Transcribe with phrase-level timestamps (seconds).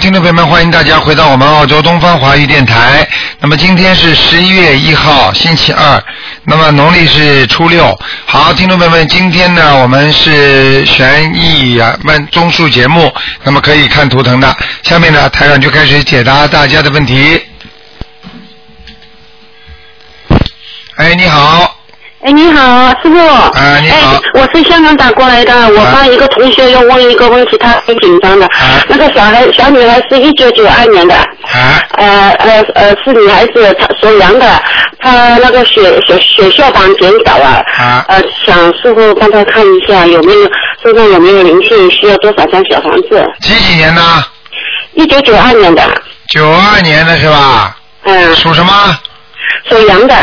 [0.00, 3.06] 听众朋友们，欢迎大家回到我们澳洲东方华语电台。
[3.38, 6.02] 那么今天是十一月一号，星期二，
[6.44, 7.94] 那么农历是初六。
[8.24, 13.12] 好，听众朋友们，今天呢，我们是悬疑啊问综述节目，
[13.44, 14.56] 那么可以看图腾的。
[14.82, 17.38] 下面呢，台长就开始解答大家的问题。
[20.96, 21.76] 哎，你好，
[22.24, 23.18] 哎，你好，师傅。
[23.54, 28.46] 哎你好哎，我是香港打过来的，我帮一个同学要问一个问题，他很紧张的。
[28.46, 34.46] 啊那个小孩小女孩是一九九二年的，啊，呃呃呃是女孩子，她属羊的，
[35.00, 40.50] 她那个血血血小板减少了，啊呃想师傅帮她看一下有没有
[40.82, 43.22] 身上有没有灵性，需要多少张小房子？
[43.42, 44.02] 几几年的？
[44.94, 45.82] 一九九二年的，
[46.32, 47.76] 九二年的是吧？
[48.04, 48.72] 嗯、属什么？
[49.68, 50.14] 属羊的，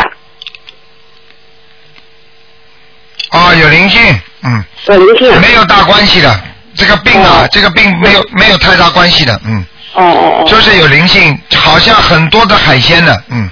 [3.30, 4.00] 哦，有灵性，
[4.42, 4.64] 嗯。
[4.86, 5.38] 有灵性啊。
[5.40, 6.40] 没有大关系的，
[6.74, 10.44] 这个病啊，哦这个病没有没有太大关系的，嗯，哦哦哦。
[10.48, 13.50] 就是有灵性，好像很多的海鲜的，嗯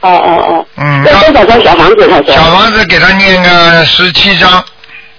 [0.00, 0.66] 哦哦哦。
[0.76, 2.08] 嗯，要多少张小房子？
[2.08, 2.34] 他说。
[2.34, 4.64] 小房子给他念个十七章，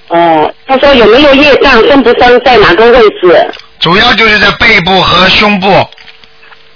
[0.09, 3.51] 哦，他说有没有业障，生不生在哪个位置？
[3.79, 5.87] 主要就是在背部和胸部，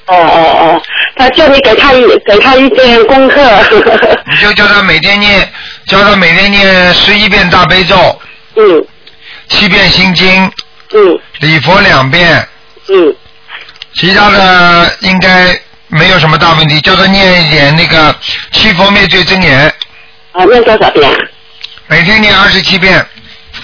[0.09, 0.81] 哦哦哦，
[1.15, 3.41] 他叫你给他一给他一点功课。
[4.29, 5.47] 你就叫他每天念，
[5.85, 8.19] 叫他每天念十一遍大悲咒，
[8.55, 8.83] 嗯
[9.47, 10.51] 七遍心经，
[10.93, 12.47] 嗯礼佛两遍，
[12.87, 13.15] 嗯
[13.93, 15.55] 其他的应该
[15.87, 18.15] 没有什么大问题，叫他念一点那个
[18.51, 19.71] 七佛灭罪真言，
[20.31, 21.07] 啊，念多少遍？
[21.87, 23.05] 每天念二十七遍。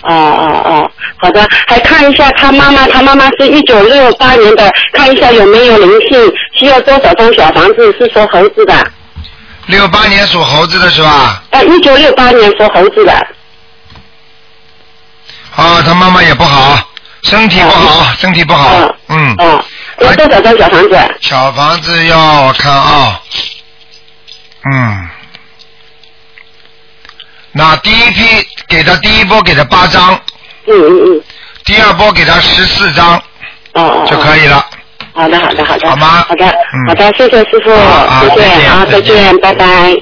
[0.05, 7.93] 哦哦哦，好的，还看一下他妈妈，他妈妈是一九六八年的，看一下有没有灵性，需要多少张小房子？
[7.99, 8.91] 是属猴子的，
[9.67, 11.43] 六八年属猴子的是吧？
[11.51, 13.11] 呃，一九六八年属猴子的，
[15.55, 16.77] 啊，他妈妈也不好，
[17.23, 18.95] 身体不好，身体不好。
[19.09, 19.63] 嗯，哦，
[19.99, 20.97] 要多少张小房子？
[21.21, 23.19] 小房子要我看啊，
[24.71, 25.09] 嗯，
[27.57, 30.13] 那第一批给他第一波给他八张，
[30.67, 31.23] 嗯嗯嗯，
[31.63, 33.15] 第二波给他十四张
[33.75, 34.65] 哦哦，就可以了。
[35.13, 39.95] 好的，好的，好的，好吗好的，嗯好的，谢谢师傅，谢谢，再见好，再再见见，拜拜。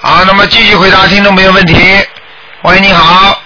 [0.00, 1.74] 好，那么继续回答听众朋友问题。
[2.62, 3.42] 喂，你好，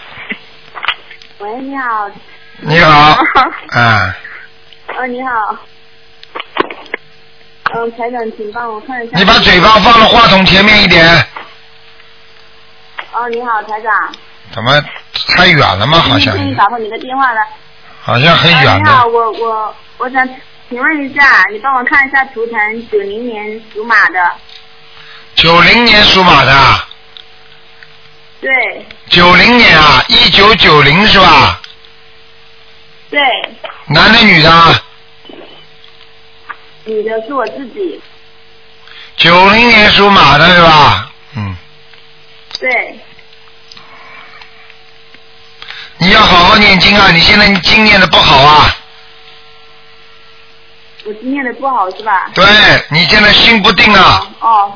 [1.39, 2.11] 喂，你好。
[2.61, 3.19] 你好，
[3.75, 4.15] 嗯，
[4.99, 5.57] 呃，你好。
[7.75, 9.17] 嗯，台长，请帮我看一下。
[9.17, 11.05] 你把嘴巴放到话筒前面一点，
[13.13, 13.93] 哦，你好，台长。
[14.53, 14.81] 怎么
[15.29, 15.99] 太远了吗？
[15.99, 17.41] 好像今天打通你的电话了。
[18.03, 20.29] 好像很啊，远你好，我我我想
[20.69, 24.33] 请问一下，你帮我看一下图腾，九零年属马的。
[25.35, 26.89] 九零年属马的啊。
[28.41, 31.61] 对九零年啊，一九九零是吧？
[33.11, 33.21] 对，
[33.87, 34.81] 男的女的啊？
[36.85, 38.01] 女的是我自己。
[39.17, 41.11] 九零年属马的是吧？
[41.35, 41.57] 嗯，
[42.59, 42.99] 对，
[45.99, 47.11] 你要好好念经啊！
[47.13, 48.77] 你现在经念的不好啊，
[51.05, 52.31] 我经念的不好是吧？
[52.35, 52.45] 对
[52.91, 54.73] 你现在心不定啊，哦。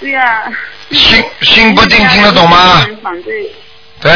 [0.00, 0.50] 对呀、
[0.90, 2.86] 心心不定，听得懂吗？
[3.02, 3.54] 反对。
[4.00, 4.10] 对，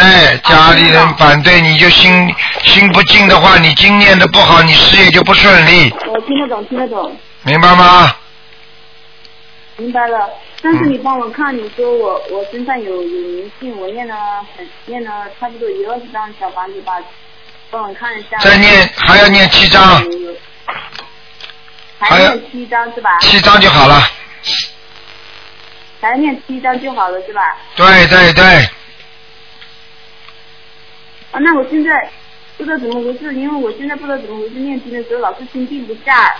[0.44, 2.34] 家里人反对，你就心
[2.64, 7.14] 心不静的话，你经念的不好，你事业就不顺利，我听得懂，听得懂。
[7.42, 8.16] 明白吗？
[9.76, 10.30] 明白了，
[10.64, 16.94] 但嗯是你帮我看，你说我我身上有有灵性，我念了很念了差不多一二十张小房子吧，
[17.70, 18.38] 帮我看一下。
[18.38, 20.02] 再念还要念七张，
[21.98, 23.18] 还要念七张是吧？
[23.20, 24.00] 七张就好了。
[26.00, 27.42] 还要念七张就好了是吧？
[27.76, 28.42] 对对对，
[31.30, 32.10] 啊，那我现在
[32.56, 36.34] 不知道怎么回事，因为我现在不知道怎么回事，念经的时候老是心静不下，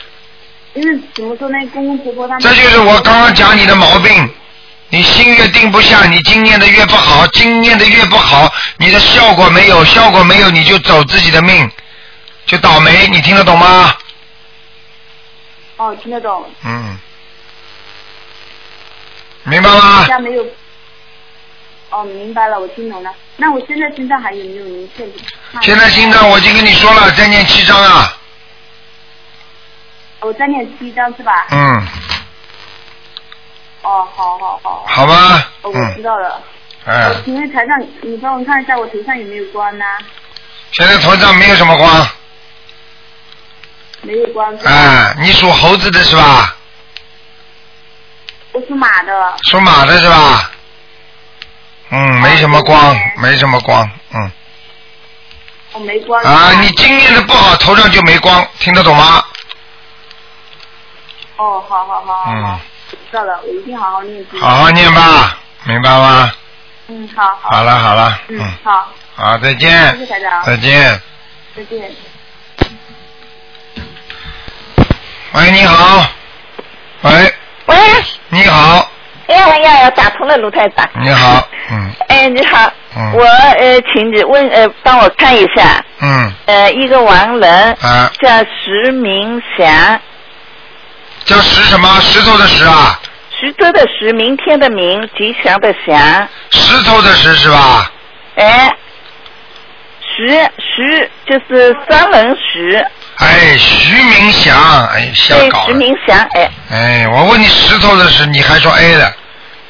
[0.75, 2.43] 因为怎么说呢，公公婆婆他们。
[2.43, 4.31] 这就是我刚刚讲你的毛病。
[4.91, 11.69] 你心越定不下，你经念的越不好，经念的越不好，你的效果没有，效果没有，你就走自己的命，
[12.47, 13.09] 就倒霉。
[13.09, 13.97] 你听得懂吗？
[15.79, 16.45] 哦，听得懂。
[16.65, 16.97] 嗯，
[19.43, 20.05] 明白吗？
[20.07, 20.47] 家没有。
[21.91, 23.11] 哦，明白了，我听懂了。
[23.37, 25.13] 那我现在心脏还有没有灵性？
[25.63, 28.17] 现在心脏我已经跟你说了，再念七章啊。
[30.25, 31.47] 我再念七张是吧？
[31.51, 31.87] 嗯，
[33.83, 34.85] 哦，好好好。
[34.89, 35.51] 好吧。
[35.63, 36.41] 哦，我嗯知，道了。
[36.87, 39.85] 哎我，请问台上，你帮我看一下我头上有没有光呢？
[40.73, 42.09] 现在头上没有什么光。
[44.03, 44.55] 没有光？
[44.65, 46.57] 哎，你属猴子的是吧？
[48.53, 49.35] 我属马的。
[49.43, 50.51] 属马的是吧？
[51.91, 54.33] 嗯，没什么光，没什么光，嗯。
[55.73, 56.23] 我没光。
[56.23, 59.25] 啊，你经验的不好，头上就没光，听得懂吗？
[61.37, 62.61] 哦，好好好好嗯，
[63.11, 64.41] 知道了，我一定好好念经。
[64.41, 66.33] 好好念吧，明白吗？
[66.89, 67.63] 嗯，好好。
[67.63, 69.99] 了好了，嗯嗯，，好，好，再谢见。
[69.99, 71.01] 谢，台长，再见。
[71.57, 71.91] 再见。
[75.33, 76.07] 喂，你好。
[77.03, 77.35] 喂，
[77.67, 77.77] 喂，
[78.29, 78.89] 你好，
[79.27, 80.89] 哎呀呀呀，打通了卢台长。
[81.03, 81.93] 你好，嗯。
[82.09, 83.13] 哎，你好，嗯。
[83.15, 86.33] 我呃，请你问呃，帮我看一下，嗯。
[86.47, 90.01] 呃，一个亡人啊，叫石明祥，
[91.25, 92.01] 叫石什么？
[92.01, 93.01] 石头的石啊，
[93.41, 97.91] 石头的石，明天的明，吉祥的祥，石头的石是吧？
[98.37, 98.71] 哎，
[100.01, 100.29] 石
[100.59, 102.77] 石就是双人徐，
[103.17, 105.65] 哎，徐明祥，哎，瞎，搞了。
[105.67, 109.13] 徐明祥，哎哎，我问你石头的石，你还说 A 了？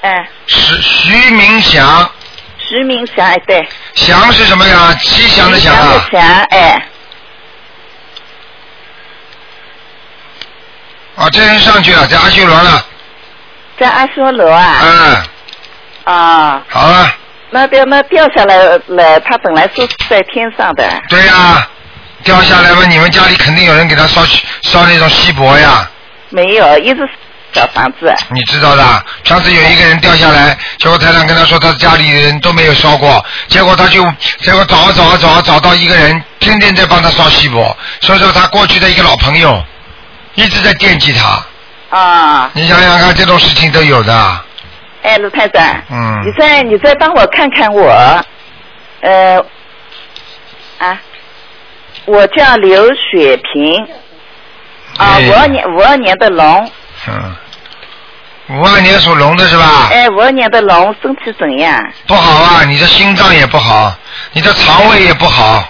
[0.03, 2.11] 哎，石徐明祥，
[2.59, 4.93] 徐明祥，哎对，祥是什么呀？
[5.01, 5.81] 吉祥的祥啊。
[5.81, 6.87] 祥的祥，哎，
[11.17, 12.87] 啊，这人上去了，在阿修罗了。
[13.79, 17.13] 在阿修罗啊，嗯，啊，好了，
[17.51, 18.57] 那掉那掉下来
[18.87, 21.67] 了，他本来说是在天上的，对呀、
[22.23, 24.23] 掉下来嘛，你们家里肯定有人给他烧
[24.63, 25.89] 烧那种锡箔呀，
[26.31, 27.11] 没有，一直是
[27.53, 28.13] 小房子。
[28.31, 29.05] 你知道的。
[29.25, 34.05] 上次有一个人掉下来，结果台长跟他说，他家里人都没有烧过，结果他就
[34.41, 39.65] 结果找啊找啊找啊找到一个人，天天在帮他烧锡箔，所以说他过去的一个老朋友，
[40.35, 41.97] 一直在惦记他。
[41.97, 44.45] 啊，你想想看，这种事情都有的。
[45.03, 48.25] 哎，卢太长，嗯你再你再帮我看看我，
[49.03, 49.39] 呃，
[50.79, 50.99] 啊，
[52.07, 53.87] 我叫刘雪萍，
[54.97, 56.71] 啊，哎五二年五二年的龙，
[57.07, 57.37] 嗯，
[58.49, 59.89] 五二年属龙的是吧？
[59.93, 61.79] 哎，五二年的龙身体怎样？
[62.07, 63.95] 不好啊，你的心脏也不好，
[64.33, 65.63] 你的肠胃也不好，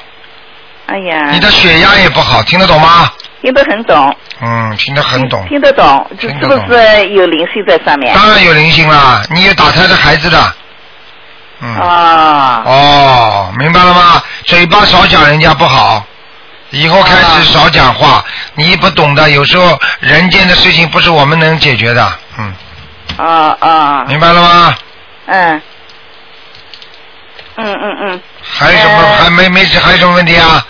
[0.87, 3.13] 哎呀，你的血压也不好，听得懂吗？
[3.43, 5.47] 听得很懂，嗯，听得很懂。
[5.49, 6.35] 听得懂，这是
[6.67, 8.15] 不是有灵性在上面？
[8.15, 10.55] 当然有灵性啦，你有打胎的孩子的。
[11.61, 11.75] 嗯。
[11.77, 14.23] 啊，哦，明白了吗？
[14.45, 16.05] 嘴巴少讲人家不好，
[16.71, 18.25] 以后开始少讲话。
[18.55, 22.13] 你不懂的，有时候人间的事情不是我们能解决的。
[22.39, 22.55] 嗯，
[23.17, 24.75] 啊啊，明白了吗？
[25.27, 25.63] 嗯，
[27.57, 28.99] 嗯嗯嗯，还有什么？
[28.99, 30.67] 呃还没没还有什么问题啊？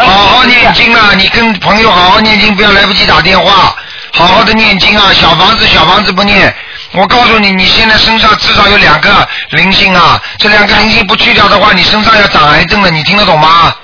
[0.00, 1.10] 好好念经啊！
[1.16, 3.74] 你跟朋友好好念经，不要来不及打电话，
[4.12, 5.12] 好好的念经啊！
[5.12, 6.52] 小房子，小房子不念，
[6.92, 10.20] 我告诉你，你现在身上至少有两个灵性啊！
[10.38, 13.74] 这两个灵性不去掉的话，你身上要长癌症的，你听得懂吗？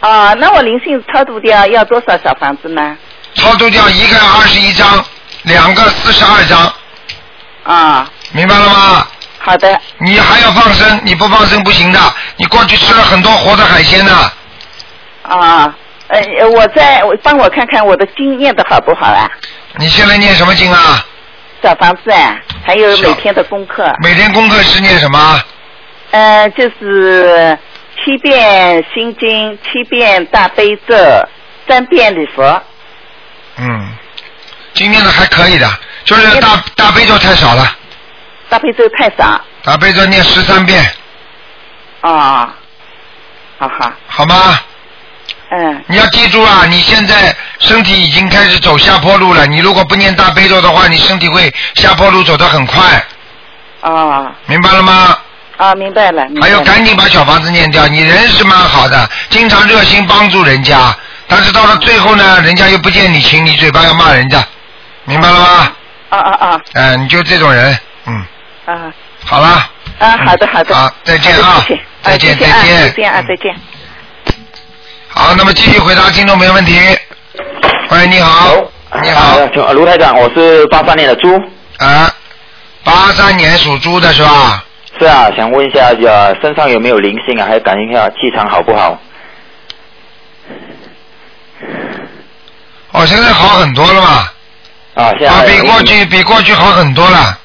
[0.00, 2.96] 啊，那我灵性超度掉要多少小房子呢？
[3.34, 5.04] 超度掉一个二十一张，
[5.42, 6.72] 两个四十二张，
[7.64, 9.06] 啊，明白了吗？
[9.40, 12.00] 好的，你还要放生，你不放生不行的。
[12.36, 14.32] 你过去吃了很多活的海鲜呢，啊，
[15.28, 19.30] 呃，我再我帮我看看我的经念的好不好啊？
[19.76, 21.04] 你现在念什么经啊？
[21.62, 25.42] 小房子啊，还有每天的功课，每天功课是念什么？
[26.12, 27.58] 呃，就是
[27.96, 30.94] 七遍心经，七遍大悲咒，
[31.68, 32.62] 三遍礼佛。
[33.58, 33.92] 嗯，
[34.72, 35.68] 今天的还可以的，
[36.04, 37.76] 就是大大悲咒太少了，
[38.48, 40.82] 大悲咒太少大悲咒念十三遍，
[42.00, 42.54] 啊，
[43.58, 44.58] 好好，好吗？
[45.50, 53.02] 嗯，你要记住啊，你现在身体已经开始走下坡路了，你如果不念大悲咒的话，你身体会下坡路走得很快，
[53.80, 55.16] 啊明白了吗？
[55.56, 60.94] 啊，明白了，还有赶紧把小房子念掉，你人是蛮好的，经常热心帮助人家，
[61.26, 64.44] 但是到了最后呢，人家又不见你情，你嘴巴要骂人家，
[65.04, 65.72] 明白了吗？
[66.10, 68.24] 啊啊啊嗯、你就这种人，嗯，
[68.66, 68.92] 啊
[69.24, 71.64] 好了，啊，好的好的，好再见啊。
[72.00, 72.78] 再见再见。
[72.78, 73.54] 再见啊，再见。
[75.18, 76.78] 好，那么继续回答听众朋友问题。
[77.90, 78.54] 喂，你好，
[79.02, 81.28] 你好，啊卢台长，我是八三年的猪。
[81.78, 82.08] 啊，
[82.84, 84.64] 八三年属猪的是吧？
[84.96, 87.46] 是啊，想问一下，呃，身上有没有灵性啊？
[87.48, 88.96] 还有感应一下气场好不好？
[92.92, 94.30] 哦，现在好很多了嘛，
[94.94, 97.36] 啊，现在啊，比过去比过去好很多了，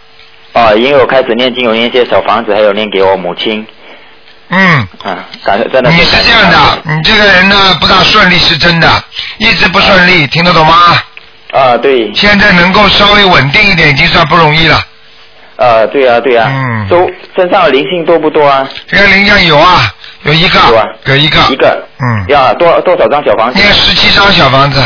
[0.54, 3.66] 啊，因为我开始念经，有念一些小房子，还有念给我母亲。
[4.54, 4.88] 嗯。
[5.04, 5.90] 啊，感觉真的。
[5.90, 8.88] 你是这样的，你这个人呢不大顺利是真的，
[9.40, 10.76] 一直不顺利，听得懂吗？
[11.52, 14.76] 啊，对，现在能够稍微稳定一点，已经算不容易了。
[15.56, 16.50] 啊，对啊，对啊。
[16.52, 18.68] 嗯都身上的灵性多不多啊？
[18.88, 19.94] 这个灵性有啊，
[20.24, 21.88] 有一个，有啊有一个，一个。
[22.00, 23.60] 嗯，要多多少张小房子？
[23.60, 24.82] 念十七张小房子，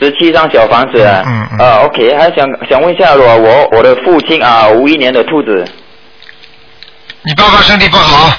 [0.00, 1.02] 十七张小房子。
[1.26, 5.64] 嗯嗯啊，OK，还想想问一下我我我的父亲啊，五一年的兔子。
[7.22, 8.30] 你爸爸身体不好，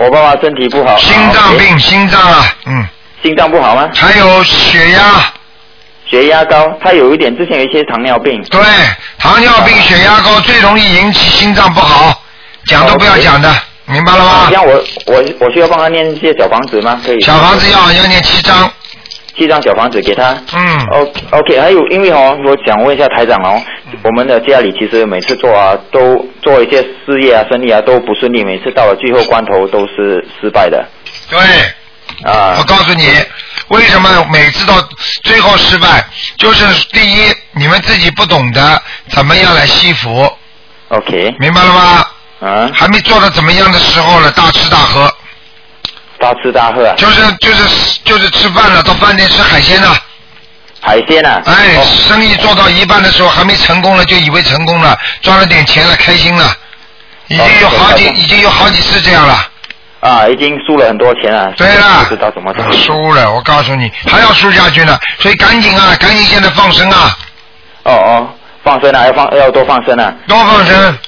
[0.00, 0.96] 我爸爸身体不好。
[0.96, 2.88] 心脏病，心脏啊，嗯，
[3.22, 3.86] 心脏不好吗？
[3.94, 5.30] 还有血压，
[6.08, 8.42] 血压高，他有一点之前有一些糖尿病。
[8.50, 8.62] 对，
[9.18, 12.18] 糖尿病、血压高最容易引起心脏不好，
[12.64, 13.54] 讲都不要讲的，
[13.84, 14.54] 明白了吗这？
[14.54, 16.98] 样我我我需要帮他念一些小房子吗？
[17.04, 17.20] 可以。
[17.20, 18.72] 小房子要要念七张，
[19.36, 20.32] 七张小房子给他。
[20.52, 23.62] 嗯，O OK，还有因为哦，我想问一下台长哦，
[24.02, 30.84] 我们的家里其实每次做啊，都做一些事业啊、生意啊都不顺利，每次到了最后关头都是失败的。
[31.28, 31.38] 对，
[32.30, 32.56] 啊。
[32.58, 32.64] 我。
[32.64, 33.04] 告诉你，
[33.68, 34.74] 为什么每次到
[35.24, 36.04] 最后失败，
[36.36, 40.28] 就是第一，你们自己不懂得怎么样来惜福
[40.88, 42.06] ，OK，明白了吗？
[42.40, 45.12] 啊，还没做到怎么样的时候呢，大吃大喝，
[46.20, 49.96] 大吃大喝啊，就是就是就是吃饭了，到饭店吃海鲜了，
[50.80, 51.40] 海鲜啊。
[51.46, 56.54] 哎，哦生意做到一半的时候还没成功了，就以为成功了，赚了点钱了，开心了，
[57.28, 59.46] 已经有好几哦已经有好几次这样了。
[60.00, 61.52] 啊，已经输了很多钱了。
[61.56, 62.70] 对了不知道怎么做。
[62.72, 67.16] 输了，我告诉你，还要输下去呢，所以赶紧啊，赶紧现在放生啊，
[67.84, 68.28] 哦哦，
[68.62, 70.12] 放生啊，要放要多放生啊。
[70.28, 70.98] 多放生。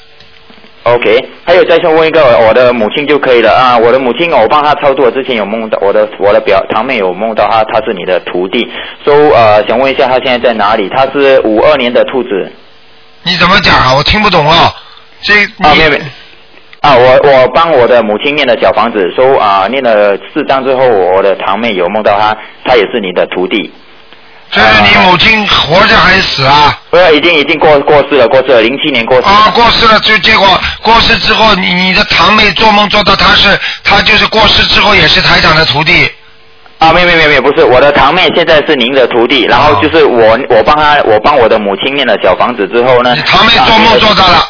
[0.85, 3.79] OK，还有再想问一个我的母亲就可以了啊。
[3.79, 8.69] 我的母亲，我帮她操作之前有梦到我的我的表堂妹有梦到她，她是你的徒弟，
[9.05, 10.89] 所、以呃想问一下她现在在哪里？
[10.89, 12.51] 她是五二年的兔子
[13.23, 13.95] 你怎么讲啊？
[13.97, 14.73] 我听不懂啊。
[15.21, 15.35] 这
[15.65, 16.03] 啊，你妹妹
[16.81, 23.73] 啊，我我帮我的母亲念了小房子，说啊念了四章之后，我的堂妹有梦到她，她也是你的徒弟。
[24.53, 26.79] 这是你母亲活着还是死啊？
[26.91, 29.29] 不是，已经已经过过世了，过世了，零七年过世了。
[29.29, 30.47] 啊，过世了，就结果
[30.83, 36.07] 过世之后，你你的堂妹做梦做到她是她就是过世之后也是台长的徒弟。
[36.77, 44.47] 啊，没没没没，不是，我的堂妹现在是您的徒弟，然后就是我我帮她，我帮我的母亲念了小房子之后呢，你堂妹做梦做到了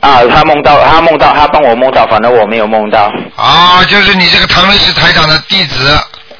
[0.00, 3.12] 啊，她梦到，她梦到，她帮我梦到，反正我没有梦到。
[3.36, 5.96] 啊，就是你这个堂妹是台长的弟子。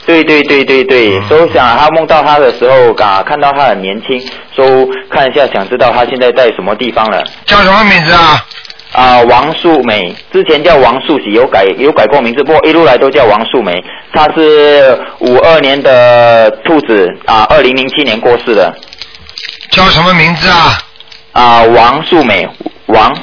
[0.06, 4.18] 对对对对对，嗯所以我想他梦到他的时候啊，看到他很年轻，
[4.54, 7.22] 所以看一下，想知道他现在在什么地方了。
[7.44, 8.46] 叫什么名字啊？
[8.92, 13.84] 啊，王素美之前叫王素喜，有改有改过名字，不过一路来都叫王素梅。
[14.14, 18.74] 她是五二年的兔子啊，二零零七年过世的。
[19.70, 20.78] 叫什么名字啊？
[21.32, 22.48] 啊，王素美，
[22.86, 23.14] 王，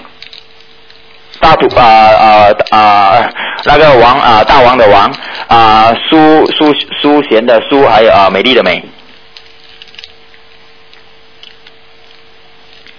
[1.44, 3.30] 大土啊啊啊，
[3.66, 5.14] 那个王啊，大王的王
[5.48, 8.82] 啊，苏苏苏贤的苏，还有啊，美丽的美。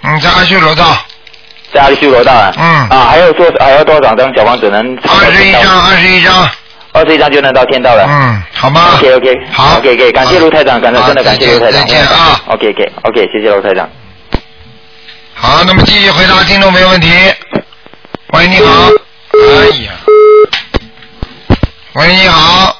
[0.02, 0.84] 嗯，在阿修罗道，
[1.72, 2.52] 在阿里修罗道啊。
[2.58, 4.94] 嗯啊，还有多还要多少张小王子能？
[5.08, 6.46] 二十一张，二十一张。
[6.92, 8.06] 二十一张就能到天道了。
[8.06, 11.80] 嗯，好吗 OK OK，好，OK OK，感谢卢台长，感谢真的感谢卢台长。
[11.80, 13.88] 再见再见啊 OK OK OK，谢谢卢台长。
[15.34, 17.08] 好，那么继续回答听众没问题。
[18.34, 18.88] 喂，你好。
[19.32, 19.92] 哎呀。
[21.92, 22.76] 喂，你好。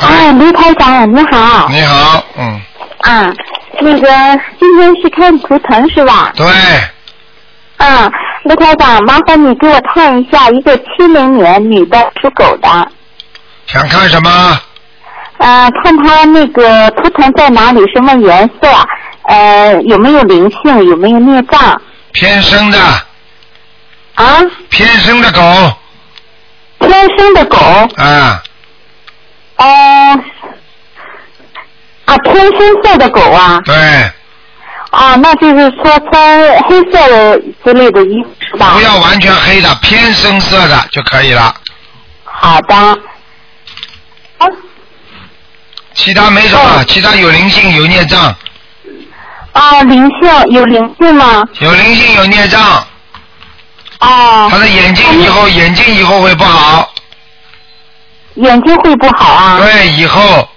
[0.00, 1.68] 哎，卢台长，你好。
[1.68, 2.60] 你好，嗯，
[3.00, 3.30] 啊，
[3.80, 4.08] 那个
[4.58, 6.32] 今天是看图腾是吧？
[6.34, 6.46] 对，
[7.76, 8.10] 啊，
[8.44, 12.88] 卢台长，麻烦你给我看一下一个七零年女的属狗的，
[13.66, 14.58] 想看什么？
[15.36, 18.68] 呃，看她那个图腾在哪里，什么颜色，
[19.24, 21.78] 呃，有没有灵性，有没有孽障
[22.12, 22.78] 偏生的，
[24.20, 24.40] 啊？
[24.68, 25.40] 偏生的狗，
[26.80, 27.56] 天生的狗，
[27.96, 28.42] 啊，
[29.56, 30.20] 哦、
[32.04, 33.74] 啊，天生色的狗啊，对，
[34.90, 38.74] 啊，那就是说穿黑色的之类的衣服是吧？
[38.74, 41.54] 不要完全黑的，偏深色的就可以了。
[42.24, 42.74] 好的。
[42.76, 44.46] 啊
[45.92, 48.34] 其他没什么，哦其他有灵性有孽障，
[49.52, 51.44] 啊，灵性有灵性吗？
[51.58, 52.86] 有灵性有孽障，
[54.00, 56.92] 哦他，的眼睛以后眼睛以后会不好，
[58.34, 59.58] 眼睛会不好啊？
[59.60, 60.48] 对，以后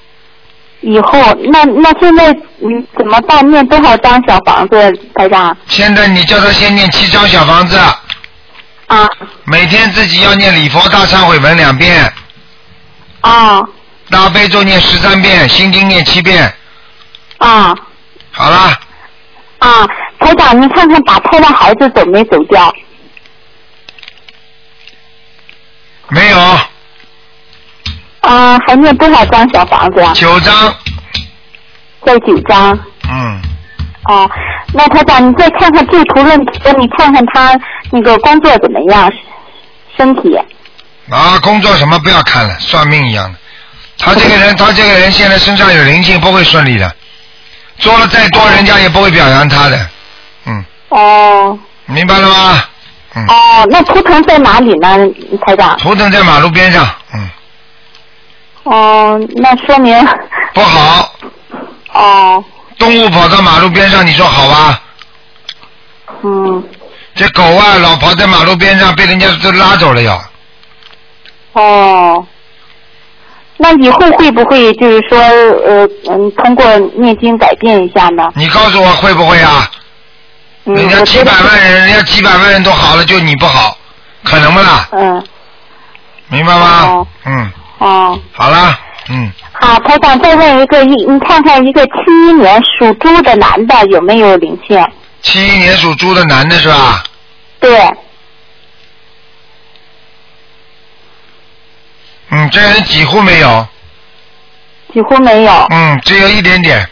[0.81, 1.21] 以后
[1.51, 3.49] 那那现在你怎么办？
[3.51, 5.55] 念多少张小房子，台长？
[5.67, 7.77] 现在你叫他先念七张小房子，
[8.87, 9.09] 啊
[9.45, 12.11] 每天自己要念礼佛大忏悔文两遍，
[13.21, 13.61] 啊
[14.09, 16.53] 大悲咒念十三遍，心经念七遍，
[17.39, 17.75] 啊
[18.31, 18.73] 好了，
[19.59, 19.87] 啊！
[20.19, 22.73] 台长，你看看打胎的孩子走没走掉？
[26.13, 26.37] 没有
[28.21, 30.13] 啊，还念多少张小房子啊？
[30.13, 30.73] 九张，
[32.05, 32.77] 再九张。
[33.09, 33.41] 嗯，
[34.05, 34.29] 哦，
[34.73, 37.59] 那台长，你再看看这图论图，你看看他
[37.91, 39.11] 那个工作怎么样，
[39.97, 40.37] 身体。
[41.09, 43.37] 啊，工作什么不要看了，算命一样的。
[43.97, 46.95] 他这个人，他这个人现在身上有灵性，不会顺利的。
[47.79, 49.89] 做了再多，人家也不会表扬他的。
[50.45, 52.63] 嗯，哦明白了吗？
[53.15, 54.97] 嗯，哦，那图腾在哪里呢，
[55.45, 55.77] 台长？
[55.77, 57.29] 图腾在马路边上，嗯，
[58.63, 59.95] 哦，那说明
[60.53, 61.13] 不好，
[61.93, 62.43] 哦，
[62.79, 64.81] 动物跑到马路边上，你说好吧？
[66.23, 66.63] 嗯，
[67.15, 70.19] 这狗啊，老跑在马路边上，被人家都拉走了要。
[71.53, 72.25] 哦，
[73.57, 76.65] 那以后会不会就是说呃嗯，通过
[76.97, 78.31] 念经改变一下呢？
[78.35, 79.69] 你告诉我会不会啊？
[80.65, 83.77] 嗯，人家几百万人，人家几百万人都好了，就你不好，
[84.23, 84.87] 可能不啦？
[84.91, 85.23] 嗯，
[86.29, 86.85] 明白吗？
[86.85, 88.19] 哦嗯，哦。
[88.31, 88.79] 好了，
[89.09, 91.91] 嗯，好，台长，再问一个，一你看看一个七
[92.29, 94.81] 一年属猪的男的有没有灵性？
[95.21, 97.03] 七一年属猪的男的是吧？
[97.59, 97.77] 对，
[102.29, 103.67] 嗯，这人几乎没有，
[104.93, 105.67] 几乎没有。
[105.71, 106.89] 嗯，只有一点点，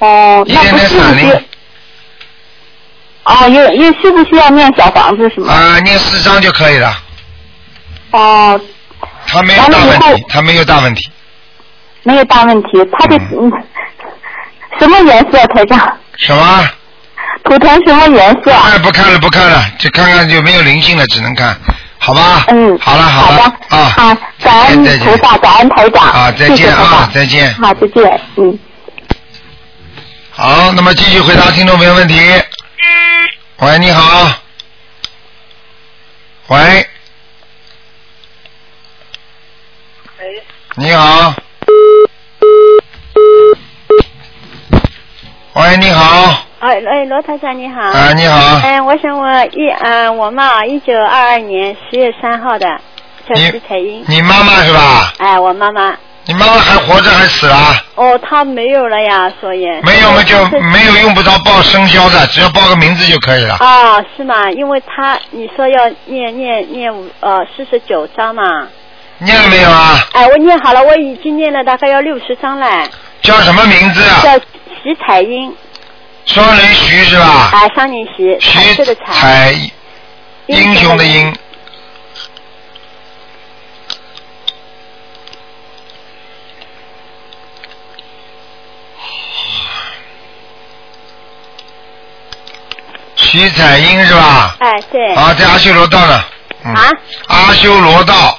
[0.00, 1.44] 哦，一点点闪？
[3.28, 5.52] 哦，有有需不需要念小房子是吗？
[5.52, 6.96] 啊，念四张就可以了，
[8.12, 8.58] 哦，
[9.26, 11.10] 他没有大问题，他没有大问题，
[12.04, 12.68] 没有大问题。
[12.98, 13.52] 他的嗯，
[14.80, 15.94] 什么颜色，台长？
[16.16, 16.68] 什么？
[17.44, 18.50] 图腾什么颜色？
[18.50, 21.54] 哎，不看了，不看了，就看看有没有灵性了，只能看，
[21.98, 22.44] 好吧？
[22.48, 23.36] 嗯，好了，好了
[23.68, 27.54] 的，啊，好，感恩再见菩萨，感恩台长，啊，再见啊，再见。
[27.56, 28.58] 好，再见，嗯。
[30.30, 32.18] 好，那么继续回答听众朋友问题。
[33.60, 34.32] 喂，你好。
[36.46, 36.86] 喂。
[40.18, 40.42] 喂
[40.76, 41.34] 你好。
[45.54, 46.44] 喂，你好。
[46.60, 47.80] 哎哎，罗台长你好。
[47.80, 48.58] 啊，你好。
[48.58, 52.80] 哎，我想问一嗯，我妈一九二二年十月三号的，
[53.28, 54.04] 叫徐彩英。
[54.06, 55.12] 你妈妈是吧？
[55.18, 55.96] 哎，我妈妈。
[56.28, 57.56] 你妈妈还活着还死了？
[57.94, 59.64] 哦，她没有了呀，所以。
[59.82, 63.56] 没有嘛，就 没有用不着报生肖的，只要报个名字就可以了。
[63.60, 64.50] 哦，是吗？
[64.50, 68.42] 因为她你说要念念念五呃四十九章嘛。
[69.20, 69.98] 念了没有啊？
[70.12, 72.66] 哎，我念好了，我已经念了大概要六十章了。
[73.22, 74.20] 叫什么名字啊？
[74.22, 74.38] 叫
[74.82, 75.50] 徐彩英，
[76.26, 77.48] 双人徐是吧？
[77.52, 79.54] 啊，双人徐，徐彩，
[80.46, 81.34] 英雄的英。
[93.28, 94.56] 徐彩英是吧？
[94.58, 95.14] 哎，对。
[95.14, 96.24] 啊，在阿修罗道呢。
[96.64, 96.90] 嗯、啊？
[97.28, 98.38] 阿修罗道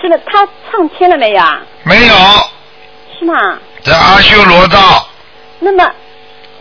[0.00, 0.38] 是的，他
[0.70, 1.58] 上天了没有啊？
[1.84, 2.14] 没有，
[3.18, 3.34] 是吗？
[3.82, 5.08] 在阿修罗道，
[5.60, 5.90] 那么，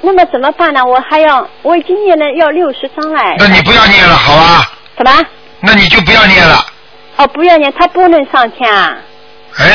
[0.02, 0.82] 那么怎么办呢？
[0.86, 3.36] 我还要，我已经念了要六十章哎。
[3.38, 4.72] 那你不要念了，好吧？
[4.98, 5.26] 什么？
[5.60, 6.66] 那你就不要念了。
[7.18, 8.96] 哦，不要念，他不能上天啊。
[9.58, 9.66] 哎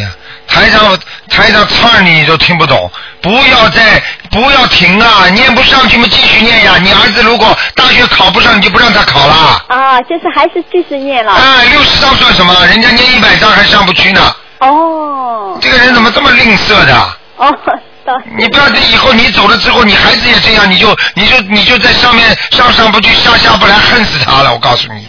[0.00, 0.10] 呀，
[0.46, 5.28] 台上台上唱你都听不懂，不要再不要停啊！
[5.30, 6.76] 念不上去嘛，继续念呀。
[6.80, 9.64] 你儿子如果大学考不上，你就不让他考了。
[9.68, 11.32] 啊，就是还是继续念了。
[11.32, 12.54] 哎，六十张算什么？
[12.66, 14.34] 人家念一百张还上不去呢。
[14.60, 15.58] 哦。
[15.60, 17.16] 这个人怎么这么吝啬的？
[17.36, 17.58] 哦，
[18.04, 18.14] 到。
[18.36, 24.52] 你不要以后你走了之后，你孩子也这样，你就你就你就在上面上上不去，下下不来，恨死他了！
[24.52, 25.08] 我告诉你，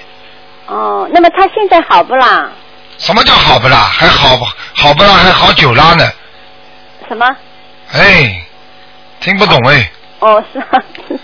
[0.67, 2.49] 哦，那么他现在好不啦？
[2.97, 3.89] 什么叫好不啦？
[3.91, 5.13] 还好不好不啦？
[5.13, 6.09] 还好久啦呢？
[7.07, 7.25] 什么？
[7.93, 8.45] 哎，
[9.21, 9.91] 听不懂哎。
[10.19, 10.65] 哦，是啊？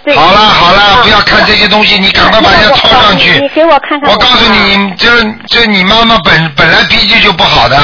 [0.03, 0.15] 对。
[0.15, 3.31] 好了好了，啊不要看这些东西，你赶快把人家抄上去。
[3.31, 4.09] 你你给我看看。
[4.09, 5.09] 我告诉你，这
[5.47, 7.77] 这你妈妈本本来脾气就不好的，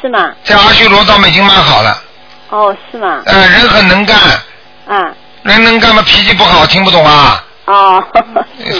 [0.00, 0.32] 是吗？
[0.44, 2.02] 在阿修罗道已经蛮好了，
[2.48, 3.22] 哦，是吗？
[3.26, 4.16] 呃，人很能干，
[4.88, 5.12] 啊。
[5.42, 7.44] 人能干嘛脾气不好，听不懂啊？
[7.66, 8.02] 哦。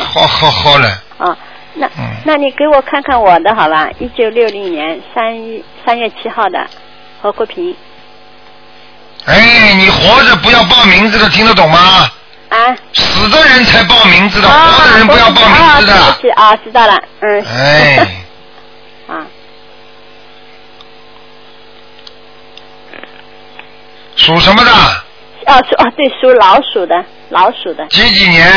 [0.05, 1.37] 好好好了，啊，
[1.75, 3.89] 那、嗯那你给我看看我的好吧？
[3.99, 6.67] 一九六零年三一三月七号的
[7.23, 7.75] 何国平
[9.27, 12.11] 哎，你活着不要报名字的，听得懂吗？
[12.49, 12.77] 啊。
[12.95, 15.95] 死的人才报名字的，啊活的人不要报名字的。
[15.95, 17.45] 啊，对不起啊，知道了，嗯。
[17.45, 18.25] 哎，
[19.15, 19.27] 啊，
[24.17, 24.71] 属什么的？
[25.47, 26.95] 哦，属哦，对，属老鼠的，
[27.31, 27.87] 老鼠的。
[27.89, 28.51] 几几年？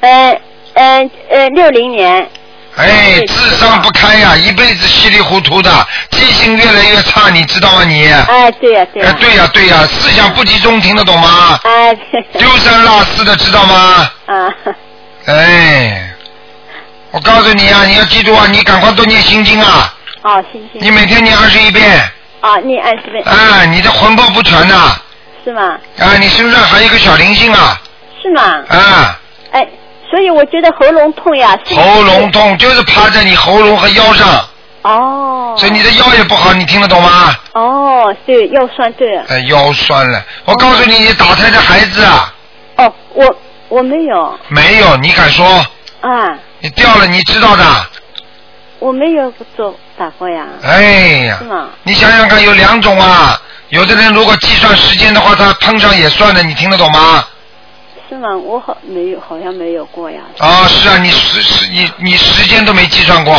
[0.00, 0.40] 嗯
[0.74, 2.28] 嗯嗯，六零年。
[2.76, 5.70] 哎，智商不开呀，一辈子稀里糊涂的，
[6.10, 8.06] 记性越来越差，你知道吗你？
[8.10, 11.60] 哎，对呀、对呀、哎，对呀、对呀、思想不集中，听得懂吗？
[11.64, 11.94] 哎，
[12.38, 14.10] 丢三落四的，知道吗？
[14.26, 14.48] 啊，
[15.26, 16.10] 哎，
[17.10, 20.80] 我告诉你啊，你要记住啊，你赶快多念心经啊，哦，行行。
[20.80, 23.22] 你每天念二十一遍，啊，念二十遍。
[23.24, 24.96] 啊，你的魂魄不全呐，
[25.44, 25.78] 是吗？
[25.98, 27.78] 啊，你身上还有一个小灵性啊，
[28.22, 28.42] 是吗？
[28.42, 29.16] 啊，哎，
[30.12, 31.58] 所以我觉得喉咙痛呀。
[31.64, 32.30] 是是喉咙。
[32.30, 34.28] 痛就是趴在你喉咙和腰上，
[34.82, 35.54] 哦。
[35.56, 37.34] 所以你的腰也不好，你听得懂吗？
[37.54, 39.16] 哦，对，腰酸对。
[39.28, 42.34] 哎，腰酸了，我告诉你，你打胎的孩子啊，
[42.76, 43.36] 哦，我
[43.70, 44.38] 我没有。
[44.48, 45.46] 没有，你敢说？
[46.02, 46.10] 啊，
[46.60, 47.64] 你掉了，你知道的。
[48.80, 50.44] 我没有做打过呀。
[50.62, 50.82] 哎
[51.26, 51.68] 呀是，吗？
[51.84, 53.40] 你想想看，有两种啊。
[53.68, 57.24] 有的人如果计算时间的话，他碰上也算的，你听得懂吗？
[58.12, 58.36] 是吗？
[58.36, 60.20] 我好没有，好像没有过呀。
[60.38, 63.34] 啊，是啊，你时时你你时间都没计算过，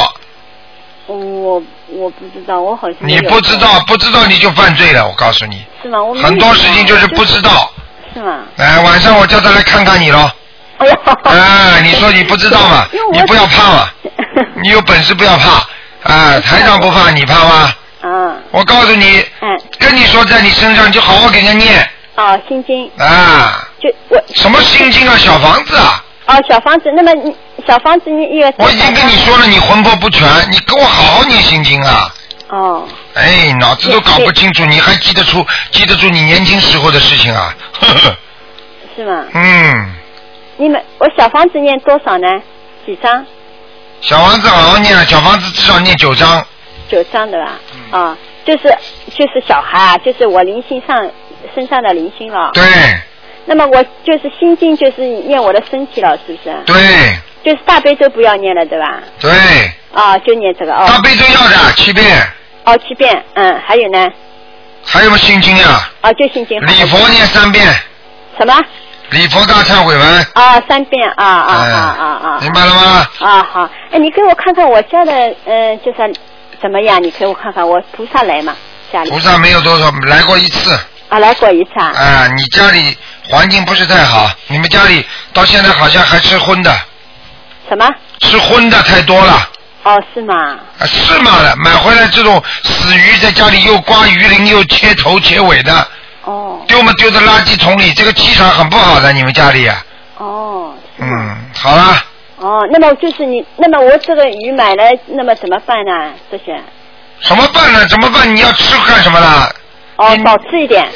[1.06, 6.02] 我我不知道，我好像你不知道不知道你就犯罪了，我告诉你，是吗？
[6.04, 7.72] 我很多事情就是不知道。
[8.14, 8.40] 是吗？
[8.58, 10.30] 哎，晚上我叫他来看看你喽。
[10.78, 13.90] 哎呀，哎，你说你不知道嘛 你不要怕嘛，
[14.64, 15.62] 你有本事不要怕。
[16.12, 17.74] 啊，台长不怕，你怕吗？
[18.02, 23.68] 啊，我告诉你，嗯，跟你说在你身上就好好给人家念哦，心经啊。
[23.82, 26.04] 就我什么心经啊，小房子啊！
[26.28, 27.36] 哦，小房子，那么你
[27.68, 32.14] 小房子你一个我已经跟你说了，你魂魄不全，你跟我好好念心经啊！
[32.50, 37.54] 哦，哎，脑子都搞不清楚，你还记得出记得住你年轻时候的事情啊？
[37.82, 38.16] 呵呵，
[38.96, 39.26] 是吗？
[39.34, 39.94] 嗯，
[40.58, 42.28] 你们我小房子念多少呢？
[42.86, 43.26] 几张？
[44.02, 46.46] 小房子好好念了，小房子至少念九张。
[46.90, 47.54] 九张的吧？
[47.92, 48.64] 嗯啊，就是
[49.16, 51.10] 就是小孩啊，就是我灵性上
[51.56, 52.52] 身上的灵性了。
[52.54, 52.64] 对
[53.46, 56.56] 那么我就是心经，就是念我的身体了，是不是？
[56.66, 59.00] 对就是大悲咒不要念了，对吧？
[59.20, 59.30] 对，
[59.94, 60.86] 啊，就念这个哦。
[60.88, 62.26] 大悲咒要的七遍，
[62.64, 64.08] 哦，七遍，嗯，还有呢？
[64.86, 65.92] 还有什么心经啊？
[66.04, 66.58] 哦，就心经。
[66.62, 67.66] 礼佛念三遍，
[68.38, 68.58] 什么？
[69.10, 70.28] 礼佛大忏悔文。
[70.34, 72.40] 啊，三遍啊啊哎啊啊啊！
[72.42, 73.08] 明白了吗？
[73.20, 75.12] 啊，好，哎，你给我看看我家的，
[75.44, 76.14] 嗯、就是
[76.62, 77.04] 怎么样？
[77.04, 78.56] 你给我看看，我菩萨来嘛，
[78.92, 80.80] 家里菩萨没有多少，来过一次。
[81.14, 81.92] 啊，来过一次啊。
[81.96, 82.98] 啊，你家里
[83.30, 86.76] 环境不是太好，你们家里到现在好像还吃荤的，
[87.70, 87.88] 什么？
[88.22, 89.48] 吃荤的太多了。
[89.84, 90.34] 哦，是吗？
[90.80, 95.88] 啊，是吗，买回来这种死鱼，在家里又刮鱼鳞又切头切尾的，
[96.24, 99.86] 哦丢嘛丢在垃圾桶里，这个气场很不好的，你们家里啊。
[100.18, 100.74] 哦。
[100.98, 102.04] 嗯，好了，
[102.38, 106.12] 哦，那么就是你，那么我这个鱼买了，那么怎么办呢？
[106.32, 106.60] 这些
[107.20, 107.86] 什么办呢？
[107.88, 108.36] 怎么办？
[108.36, 109.54] 你要吃干什么啦？
[109.96, 110.88] 哦，少吃一点，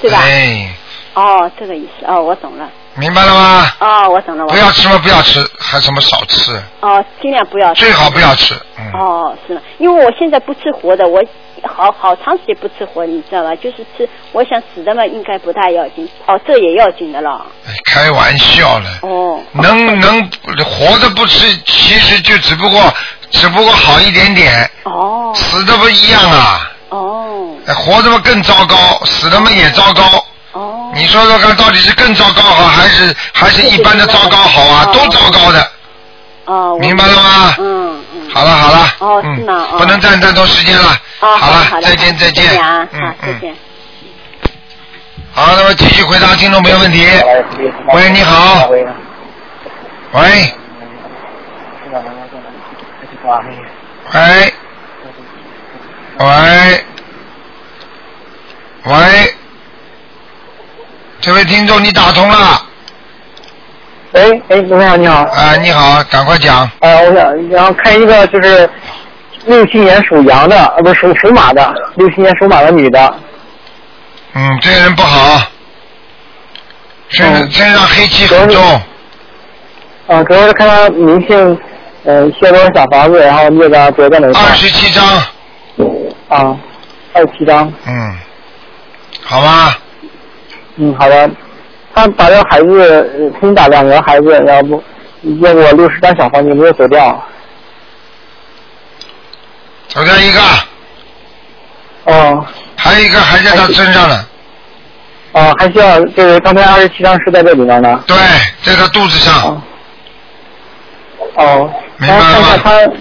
[0.00, 0.18] 对吧？
[0.22, 0.68] 哎，
[1.14, 2.68] 哦，这个意思哦，我懂了。
[2.94, 3.72] 明白了吗？
[3.80, 7.84] 哦，我懂了，不要吃嘛，不要吃，还什么少吃，哦，尽量不要吃。
[7.84, 8.54] 最好不要吃。
[8.78, 9.62] 嗯，哦，是吗？
[9.78, 11.18] 因为我现在不吃活的，我
[11.64, 13.54] 好好长时间不吃活，你知道吧？
[13.56, 16.06] 就是吃，我想死的嘛，应该不大要紧。
[16.26, 17.46] 哦，这也要紧的了。
[17.66, 18.98] 哎开玩笑了。
[19.00, 19.40] 哦。
[19.52, 20.30] 能能
[20.62, 22.92] 活的不吃，其实就只不过
[23.30, 25.32] 只不过好一点点，哦。
[25.34, 26.68] 死的不一样啊。
[26.92, 27.56] 哦。
[27.66, 30.24] 哎活着嘛更糟糕，死的嘛也糟糕。
[30.52, 30.92] 哦。
[30.94, 34.84] 你说说看，到底是更糟糕好，还是还是一般的糟糕好啊？
[34.92, 35.70] 都糟糕的。
[36.44, 36.76] 哦。
[36.80, 37.54] 明白了吗？
[37.58, 38.30] 嗯嗯。
[38.34, 38.94] 好了好了。
[38.98, 39.46] 哦，嗯
[39.78, 40.96] 不能占太多时间了。
[41.20, 42.44] 哦，好了再见再见
[42.92, 43.56] 嗯，再嗯见。
[45.34, 47.06] 好，那么继续回答听众朋友问题。
[47.94, 48.66] 喂，你好。
[48.68, 48.86] 喂。
[50.12, 50.52] 喂。
[56.18, 56.84] 喂。
[58.84, 59.34] 喂。
[61.20, 62.66] 这位听众，你打通了。
[64.12, 65.22] 喂，哎，卢好，你好。
[65.22, 66.58] 啊，你好，赶快讲。
[66.58, 68.68] 啊，我想然后看一个就是
[69.46, 73.14] 六七年属羊的，啊，不是属属马的，六七年属马的女的，
[74.34, 75.40] 嗯，这个人不好，
[77.08, 78.62] 身、嗯身上黑气很重。
[80.08, 81.58] 啊，主要是看她灵性，
[82.04, 85.04] 呃，需要多少小房子，然后那个多在哪个二十七张。
[86.32, 86.56] 啊，
[87.12, 88.16] 二十七张，嗯，
[89.22, 89.78] 好吧，
[90.76, 91.30] 嗯，好的。
[91.94, 92.80] 他打掉孩子，
[93.18, 94.82] 呃新打两个孩子，然后不
[95.44, 97.22] 结果六十张小房子没有走掉。
[99.88, 100.40] 走掉一个，
[102.04, 104.26] 哦，还有一个还在他身上呢。
[105.32, 108.02] 哦，还需要就是刚才二十七张是在这里面呢。
[108.06, 108.16] 对，
[108.62, 109.62] 在他肚子上。
[111.34, 112.94] 哦，明白了然后看一下吗？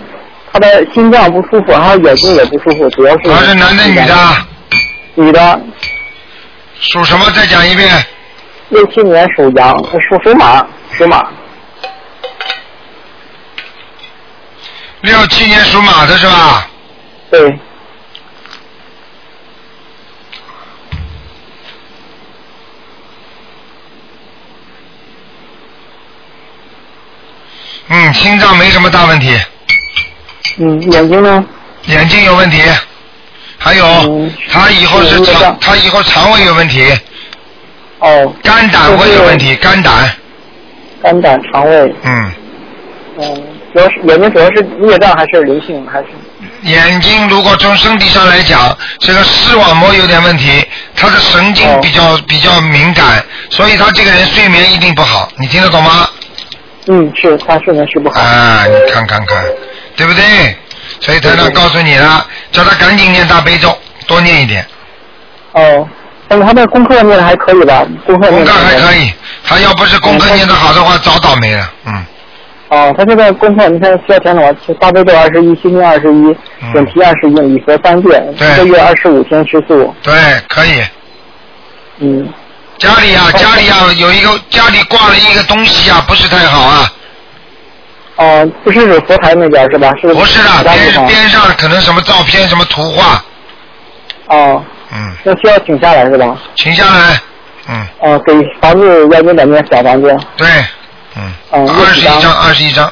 [0.54, 3.30] 他他的心脏不舒服，然后眼睛也不舒服，主要是。
[3.30, 4.38] 他是男的女的？
[5.16, 5.62] 女的，
[6.80, 7.32] 属什么？
[7.32, 7.90] 再讲一遍。
[8.70, 11.26] 六七年属羊，属属马，属马。
[15.02, 16.68] 六七年属马的是吧？
[17.30, 17.58] 对。
[27.88, 29.38] 嗯，心脏没什么大问题，
[30.58, 31.44] 嗯，眼睛呢？
[31.86, 32.62] 眼睛有问题，
[33.58, 36.92] 还有、他以后是肠，他以后肠胃有问题，
[38.00, 38.34] 哦。
[38.44, 40.12] 肝胆会有问题，肝胆。
[41.02, 41.96] 肝胆肠胃。
[42.04, 42.32] 嗯。
[43.20, 46.08] 嗯，主要是眼睛主要是孽障还是灵性还是？
[46.64, 50.64] 眼睛如果从身体上来讲，这个视网膜有点问题，
[50.96, 56.08] 他的神经比较、比较敏感，所以他这个人睡眠一定不好，你听得懂吗？
[56.88, 58.20] 嗯，是他睡眠睡不好。
[58.22, 59.44] 啊，你看看看，
[60.02, 60.58] 对不对？
[61.00, 64.66] 所以台长告诉你了，叫他赶紧念大悲咒，多念一点。
[65.52, 65.88] 哦，
[66.28, 67.86] 但是他的功课念的还可以吧？
[68.04, 69.14] 功课功课还可以，
[69.46, 71.72] 他要不是功课念得好的话，早倒霉了。
[71.86, 72.06] 嗯，
[72.70, 74.52] 哦，他现在功课你看需要填什么？
[74.80, 76.36] 大悲咒二十一，心经二十一，
[76.74, 79.94] 准提二十一，礼佛三遍，一个月二十五天吃素。
[80.02, 80.14] 对，
[80.48, 80.84] 可以。
[82.00, 82.28] 嗯，
[82.80, 86.92] 家里啊，家里啊，有一个家里挂了一个东西啊，不是太好啊。
[88.22, 89.92] 哦，不是指佛台那边是吧？
[90.00, 91.06] 是不是的，其他。
[91.06, 93.24] 边边上可能什么照片、什么图画，
[94.28, 96.38] 哦，嗯，那需要请下来是吧？
[96.56, 97.20] 请下来。
[97.68, 100.16] 嗯，哦，给房子要几百面小房子。
[100.38, 100.48] 对，
[101.16, 102.92] 嗯，嗯，二十一张，二十一张，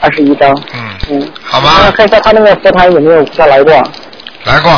[0.00, 0.50] 二十一张。
[0.74, 3.72] 嗯，嗯，好吧那看一下他那个佛台有没有下来过？
[4.44, 4.70] 来过，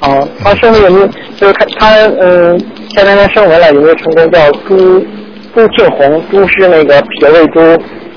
[0.00, 1.06] 哦，他生的有没有？
[1.38, 2.58] 就是看他嗯，
[2.94, 4.30] 前两天生完了有没有成功？
[4.30, 5.06] 叫朱
[5.54, 7.60] 朱庆红，朱是那个撇位朱，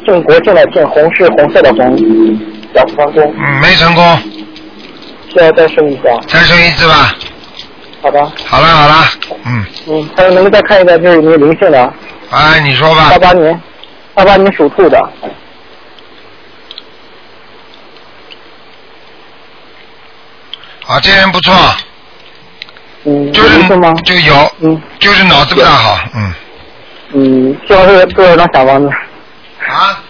[0.06, 1.96] 庆国庆的建，红是红色的红，
[2.74, 3.34] 小成功。
[3.38, 4.20] 嗯，没成功，
[5.32, 6.04] 需要再生一下。
[6.28, 7.14] 再生一次吧。
[8.02, 8.26] 好的。
[8.46, 9.06] 好了好了，
[9.46, 11.94] 嗯，嗯，还有能不能再看一个就是有没有灵性的？
[12.32, 13.62] 哎，你说吧八，八年，
[14.14, 14.98] 八八年属兔的。
[20.88, 21.54] 啊，这人不错，
[23.04, 23.94] 嗯，就是吗？
[24.06, 26.34] 就有，嗯就是脑子不大好，嗯，
[27.14, 28.90] 嗯，需要多多少张小房子？
[29.70, 30.02] 啊，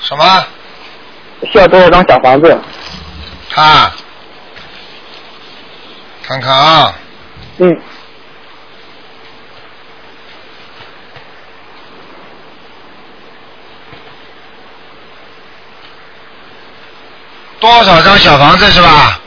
[0.00, 0.44] 什么？
[1.52, 2.58] 需要多少张小房子？
[3.54, 3.94] 啊，
[6.22, 6.94] 看看啊，
[7.58, 7.80] 嗯，
[17.60, 19.20] 多少张小房子是吧？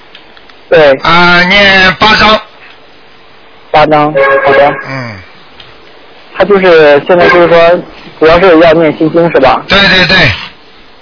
[0.70, 2.42] 对，啊，念八张，
[3.72, 4.06] 八张。
[4.46, 4.74] 好的。
[4.88, 5.20] 嗯，
[6.42, 7.80] 他就是现在就是说，
[8.20, 9.62] 主要是要念心经是吧？
[9.68, 10.18] 对对对，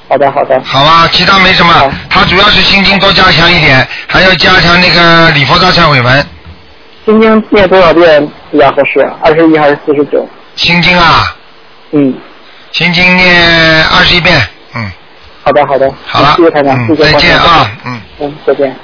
[0.09, 0.61] 好的，好的。
[0.65, 1.73] 好吧，其他没什么，
[2.09, 6.27] 他主要是心经多加强一点，还要加强那个礼佛大忏悔文。
[7.05, 8.99] 心经念多少遍比较合适？
[9.23, 10.27] 二十一还是四十九？
[10.57, 11.33] 心经啊，
[11.91, 12.13] 嗯，
[12.73, 14.37] 心经念二十一遍，
[14.75, 14.91] 嗯，
[15.45, 15.89] 好的，好的。
[16.05, 18.75] 好了谢谢台长，嗯谢谢再见啊，嗯，嗯，再见。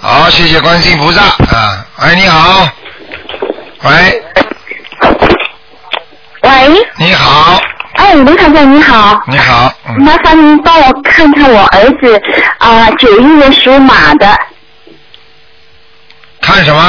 [0.00, 2.68] 好，谢谢观世音菩萨啊，喂，你好，
[3.82, 4.22] 喂，
[6.48, 7.60] 喂，你好，
[7.96, 12.18] 哎，卢台长你好，你好，嗯，麻烦您帮我看看我儿子
[12.56, 14.26] 啊，九、一年属马的
[16.40, 16.80] 看什么？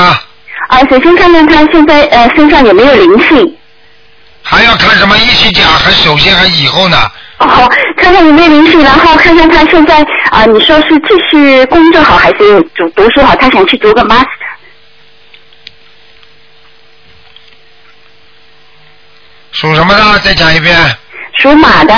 [0.69, 3.53] 啊，首先看看他现在呃身上有没有灵性，
[4.43, 5.17] 还要看什么？
[5.17, 6.97] 一起讲，还首先还以后呢？
[7.39, 9.97] 哦，看看有没有灵性，然后看看他现在
[10.31, 13.35] 啊，你说是继续工作好还是读读书好？
[13.35, 14.25] 他想去读个 master。
[19.59, 20.19] 属什么的？
[20.19, 20.73] 再讲一遍。
[21.39, 21.93] 属马的，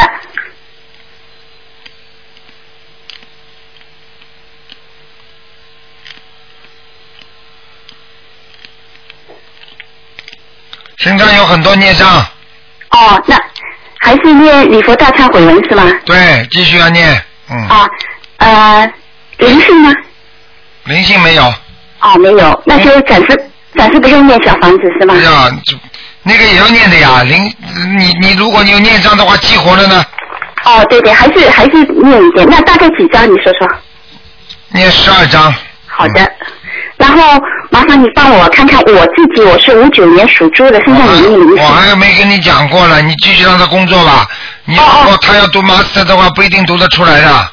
[10.98, 12.10] 身上有很多孽障，
[12.90, 13.38] 哦，那
[14.00, 15.84] 还是念礼佛大忏悔文是吗？
[16.04, 17.88] 对，继续要念，嗯，啊，
[18.38, 18.92] 呃，
[19.38, 19.94] 灵性呢？
[20.86, 21.44] 灵性没有，
[22.00, 25.14] 哦，没有，那就暂时暂时不用念小房子是吗？
[25.16, 25.78] 哎呀，这
[26.24, 27.52] 那个也要念的呀，灵，
[27.98, 30.06] 你你如果你有念章的话，激活了呢，
[30.64, 32.48] 哦，对对，还是还是念一遍。
[32.50, 33.24] 那大概几张？
[33.26, 33.68] 你说说。
[34.74, 35.54] 念十二张，
[35.88, 36.32] 好的。
[36.98, 41.76] 然后麻烦你帮我看看我自己，我是五九年属猪的，身上有没有灵我性？
[41.76, 44.28] 还没跟你讲过了，你继续让他工作吧。
[44.66, 47.52] 你如果他要读 master 的话，不一定读得出来的。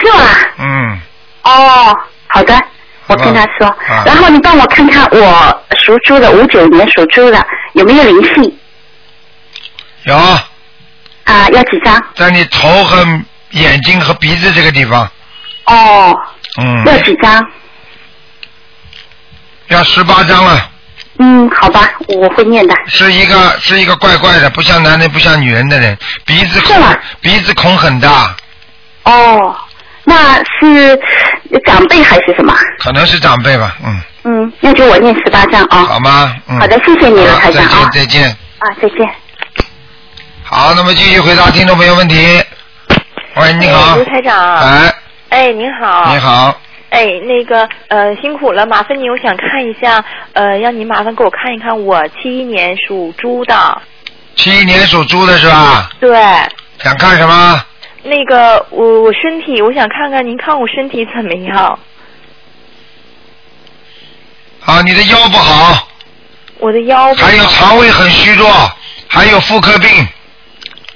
[0.00, 0.24] 是吗？
[0.58, 1.00] 嗯，
[1.44, 1.96] 哦，
[2.26, 2.60] 好的，
[3.06, 3.66] 我跟他说。
[3.66, 8.58] 啊然后你帮我看看我属猪的，五九年属猪的有没有灵性？
[10.04, 12.02] 有啊，要几张？
[12.14, 13.04] 在你头和
[13.50, 15.08] 眼睛和鼻子这个地方，
[15.64, 16.14] 哦，
[16.60, 17.44] 嗯，要几张？
[19.68, 20.70] 要十八张了。
[21.18, 22.74] 嗯，好吧，我会念的。
[22.86, 28.36] 是一个是一个怪怪的，不像男人不像女人的人，鼻子孔是吗鼻子孔很大，
[29.04, 29.56] 哦，
[30.16, 30.98] 那是
[31.66, 32.54] 长辈还是什么？
[32.78, 35.84] 可能是长辈吧，嗯，嗯，那就我念十八章啊。
[35.84, 36.34] 好吗？
[36.48, 38.00] 嗯，好的，谢谢你了，再台长啊见。
[38.00, 38.28] 再见。
[38.30, 38.98] 啊，再见。
[40.42, 42.16] 好，那么继续回答听众朋友问题。
[43.34, 44.56] 喂，你好刘，台长。
[44.56, 44.94] 哎，
[45.28, 46.10] 哎，您好。
[46.10, 46.18] 你。
[46.18, 50.02] 好，哎，那个呃，辛苦了，麻烦你，我想看一下，
[50.32, 53.82] 呃，让您麻烦给我看一看，我七一年属猪的。
[54.34, 55.90] 七一年属猪的是吧？
[56.00, 56.10] 对。
[56.78, 57.62] 想看什么？
[58.06, 61.78] 那个我我身体，我想看看您看我身体怎么样？
[64.64, 65.88] 啊，你的腰不好，
[66.58, 67.26] 我的腰不好。
[67.26, 68.48] 还有肠胃很虚弱，
[69.08, 70.08] 还有妇科病，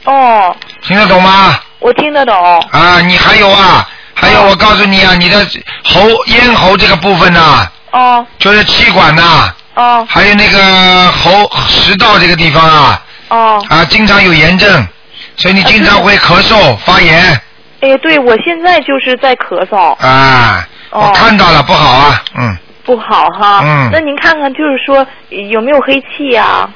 [0.04, 1.60] 哦，听得懂吗？
[1.78, 2.34] 我听得懂。
[2.70, 5.38] 啊，你还有啊，还有我告诉你啊，你的
[5.84, 14.86] 喉咽喉这个部分呐、哦就是气管呐、哦还有那个喉食道这个地方啊，哦，啊，经常有炎症，
[15.40, 17.18] 所以你经常会咳嗽、发炎。
[17.80, 20.68] 哎，对，我现在就是在咳嗽，啊。
[20.90, 21.06] 哦。
[21.06, 23.62] 我看到了，不好啊，嗯，不好哈。
[23.64, 23.88] 嗯。
[23.90, 26.68] 那您看看，就是说有没有黑气呀、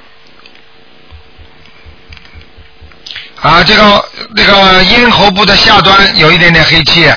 [3.43, 4.03] 啊，这个
[4.35, 7.13] 那个咽喉部的下端有一点点黑气，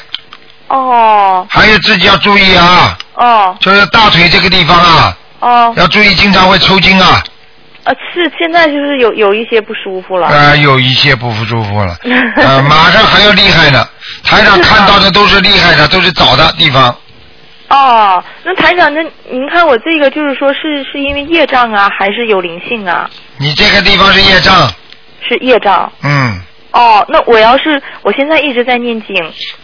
[0.68, 1.48] 哦。
[1.50, 3.56] 还有自己要注意啊，哦。
[3.62, 7.24] 就是大腿这个地方啊，哦，要注意，经常会抽筋啊，
[7.88, 10.28] 呃，是现在就是有有一些不舒服了。
[10.28, 11.98] 啊，有一些不舒服了，
[12.36, 13.88] 呃， 马上还要厉害呢。
[14.24, 16.94] 台长看到的都是厉害的，都是早的地方。
[17.70, 23.10] 哦，那台长，那您看我这个就是说是是因为业障啊，还是有灵性啊？
[23.38, 24.70] 你这个地方是业障，
[25.22, 25.90] 是业障。
[26.04, 26.42] 嗯，
[26.78, 29.16] 哦，那我要是我现在一直在念经，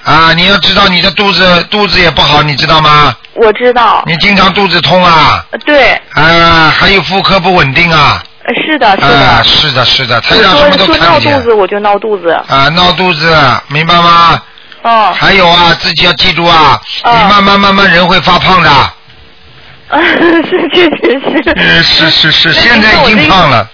[0.03, 3.15] 啊，你要知道你的肚子肚子也不好，你知道吗？
[3.35, 4.03] 我知道。
[4.07, 9.07] 你经常肚子痛啊，呃对，啊，还有妇科不稳定啊，呃是的，是的。
[9.07, 12.31] 啊，是的，是的，台我长什么都看闹肚子，我就闹肚子。
[12.47, 13.31] 啊，闹肚子，
[13.67, 14.41] 明白吗？
[14.81, 15.13] 哦。
[15.15, 18.69] 还有啊，自己要记住啊，你慢慢慢慢人会发胖的，
[20.49, 21.51] 是，确实是。
[21.55, 23.67] 呃是是是，现在已经胖了，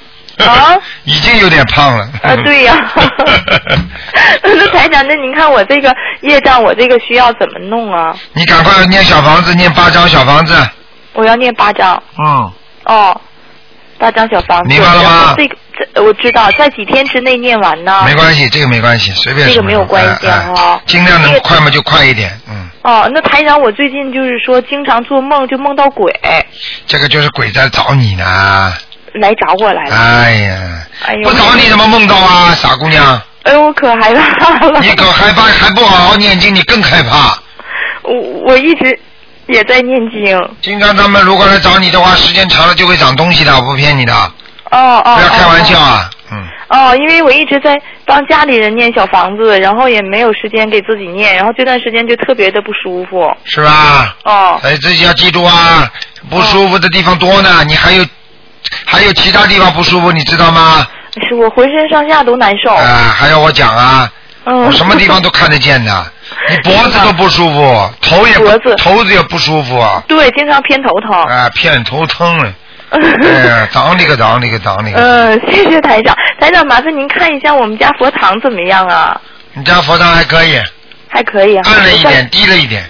[0.46, 2.04] 啊， 已经有点胖了。
[2.24, 2.92] 啊，对呀。
[4.44, 8.16] 那台长，那您看我这个业障，我这个需要怎么弄啊？
[8.34, 10.56] 你赶快念小房子，念八张小房子。
[11.14, 12.02] 我要念八张。
[12.26, 12.52] 嗯。
[12.86, 13.22] 哦，
[13.98, 14.70] 八张小房子。
[14.70, 15.56] 明白了吗这个
[15.94, 18.04] 这我知道，在几天之内念完呢。
[18.06, 20.82] 没关系，这个没关系，随便这个没有关系哎哎哈。
[20.86, 26.14] 尽量能快嘛就快一点，嗯，哦，那台长，我最近就是说经常做梦，就梦到鬼
[26.88, 28.74] 这个就是鬼在找你呢。
[29.14, 29.96] 来找我来了。
[29.96, 30.58] 哎呀，
[31.06, 31.24] 哎呦。
[31.30, 33.22] 不找你怎么梦到啊，傻姑娘？
[33.44, 34.80] 哎呦，我可害怕了。
[34.82, 37.38] 你可害怕，还不好好念经，你更害怕。
[38.04, 38.14] 我
[38.46, 39.00] 我一直
[39.48, 40.50] 也在念经。
[40.62, 44.14] 经常他们如果来找你的话，时间长了就会长东西的，我不骗你的，
[44.72, 45.16] 哦哦。
[45.16, 45.82] 不要开玩笑哦。
[45.82, 46.10] 啊。
[46.32, 53.36] 嗯，哦，因为我一直在帮家里人念小房子，然后也没有时间给自己念，然后这段时间就特别的不舒服。
[53.46, 54.16] 是吧？
[54.26, 54.60] 哦。
[54.64, 55.90] 哎，自己要记住啊，
[56.30, 58.06] 不舒服的地方多呢，你还有
[58.86, 60.86] 还有其他地方不舒服，你知道吗？
[61.28, 62.74] 是我浑身上下都难受。
[62.74, 64.12] 啊，还要我讲啊？
[64.46, 64.64] 嗯。
[64.66, 66.12] 我什么地方都看得见的，
[66.50, 71.12] 你脖子都不舒服， 头也脖子头子也不舒服啊，对，经常偏头疼。
[71.24, 72.54] 啊，偏头疼了，
[72.92, 76.16] 哎呀，当你个当你个当你个，嗯，谢谢台长。
[76.40, 79.20] 台长，麻烦您看一下我们家佛堂怎么样啊？
[79.54, 80.62] 你家佛堂还可以，
[81.10, 81.64] 还可以啊。
[81.66, 82.90] 暗了一点，低了一点，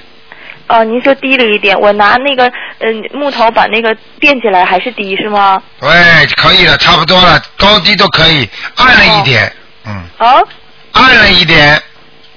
[0.70, 2.48] 哦，您说低了一点，我拿那个
[2.80, 5.62] 嗯木头把那个垫起来，还是低是吗？
[5.82, 5.90] 对，
[6.38, 9.52] 可以了，差不多了，高低都可以，暗了一点，
[9.86, 10.42] 嗯，啊？
[10.94, 11.82] 暗了一点，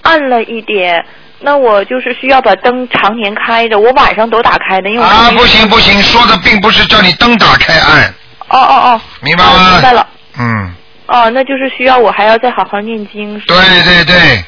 [0.02, 1.04] 暗了一点。
[1.44, 8.14] 那我就是需要把灯常年开着，我晚上都打开的，因为我啊，不行不行，说的并不是叫你灯打开暗，
[8.48, 9.52] 哦哦哦，明白吗？
[9.52, 10.06] 哦明白了。
[10.38, 10.74] 嗯，
[11.06, 13.38] 哦，那就是需要我还要再好好念经。
[13.40, 14.44] 对对对，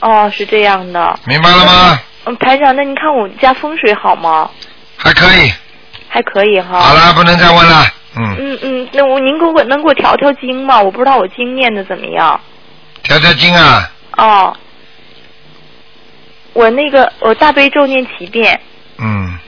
[0.00, 1.18] 哦，是这样的。
[1.24, 2.00] 明白了吗？
[2.24, 4.50] 嗯，台长，那您看我家风水好吗？
[4.96, 5.52] 还可以，
[6.08, 6.78] 还可以哈。
[6.80, 7.84] 好了，不能再问了，
[8.16, 10.80] 嗯，嗯嗯，那我您给我能给我调调经吗？
[10.80, 12.40] 我不知道我经念的怎么样。
[13.02, 14.56] 调调经啊，哦，
[16.52, 18.60] 我那个我大悲咒念七遍，
[18.98, 19.38] 嗯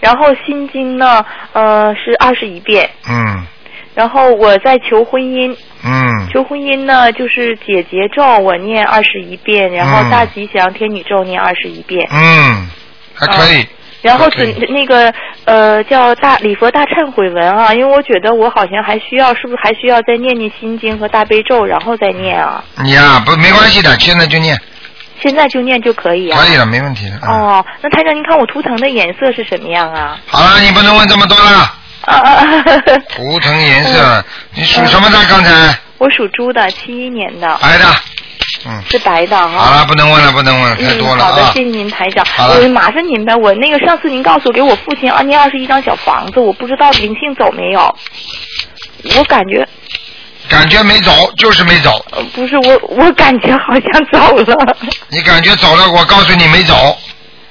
[0.00, 3.46] 然后心经呢，呃是二十一遍，嗯
[3.94, 12.68] 然后我在求婚姻，嗯求婚姻呢就是姐姐咒我念二十一遍，然后嗯大吉祥天女咒念二十一遍，嗯，
[13.14, 13.64] 还可以，
[14.02, 22.64] 然后准那个呃叫大礼佛大忏悔文啊，因为我觉得我好像还需要，是不是还需要再念念心经和大悲咒，然后再念啊？
[22.82, 24.60] 你呀、不没关系的，现在就念，
[25.22, 26.40] 现在就念就可以啊？
[26.40, 27.16] 可以了，没问题的。
[27.22, 30.18] 嗯哦，那台长，您看我图腾的颜色是什么样啊？
[30.26, 31.76] 好了，你不能问这么多了。
[32.06, 32.64] 啊啊啊！
[33.08, 34.24] 图腾颜色，
[34.54, 35.16] 你属什么的？
[35.26, 37.84] 刚才我属猪的，七一年的，白的，
[38.66, 39.48] 嗯，是白的哈。
[39.48, 41.60] 好了，不能问了，不能问了，太多嗯，了好的，啊谢。
[41.62, 42.24] 谢您台长。
[42.24, 47.96] 好了我麻烦您呗，我那个上次您告诉我给我父亲啊念二十一张小房子，我不知道灵性走没有。
[49.16, 49.66] 我感觉
[50.48, 52.04] 感觉没走，就是没走。
[52.10, 54.76] 呃不是我，我感觉好像走了，
[55.08, 56.98] 你感觉走了，我告诉你没走。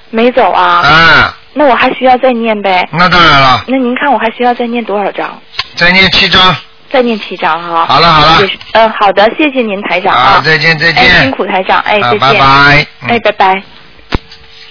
[0.09, 0.81] 没走啊。
[0.83, 2.87] 嗯，那我还需要再念呗？
[2.91, 5.41] 那当然了，那您看我还需要再念多少张？
[5.75, 6.55] 再念七章。
[6.93, 7.85] 再念七张哈。
[7.87, 11.31] 好了好了嗯，好的，谢谢您台长啊，再见再见，辛。
[11.31, 12.19] 苦台长，哎，啊再见。
[12.19, 13.63] 拜拜嗯哎，拜拜。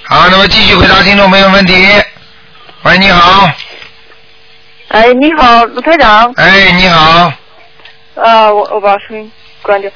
[0.05, 1.75] 好，那么继续回答听众朋友问题。
[2.85, 3.51] 喂，你好。
[4.89, 6.33] 哎，你好，卢台长。
[6.37, 7.33] 哎，你好。
[8.15, 9.91] 呃，我我把声音关掉。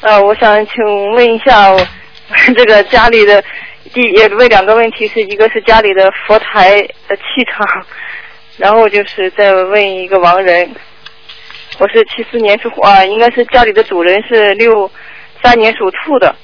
[0.00, 0.74] 呃，我想请
[1.14, 1.86] 问一下，我
[2.54, 3.42] 这个家里的
[3.94, 7.66] 第也问两个问题，是一个是家里的佛台的气场，
[8.58, 10.74] 然后就是再问一个亡人。
[11.78, 14.90] 我是七四年属虎啊，应该是家里的主人是六
[15.42, 16.34] 三年属兔的。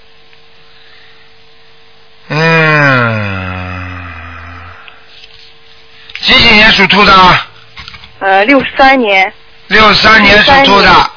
[2.28, 4.12] 嗯，
[6.20, 7.12] 几几年属兔的？
[8.18, 9.32] 呃，六三年。
[9.68, 11.10] 六三年属兔的。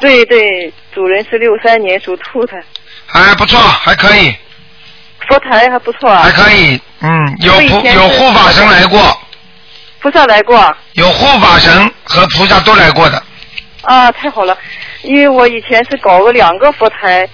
[0.00, 2.52] 对对，主人是六三年属兔的。
[3.06, 4.34] 还不错，还可以。
[5.28, 6.22] 佛台还不错啊。
[6.22, 9.20] 还可以，嗯，有菩有护法神来过。
[10.00, 10.76] 菩萨来过。
[10.92, 13.22] 有护法神和菩萨都来过的。
[13.84, 14.56] 啊，太好了！
[15.02, 17.28] 因为我以前是搞了两个佛台。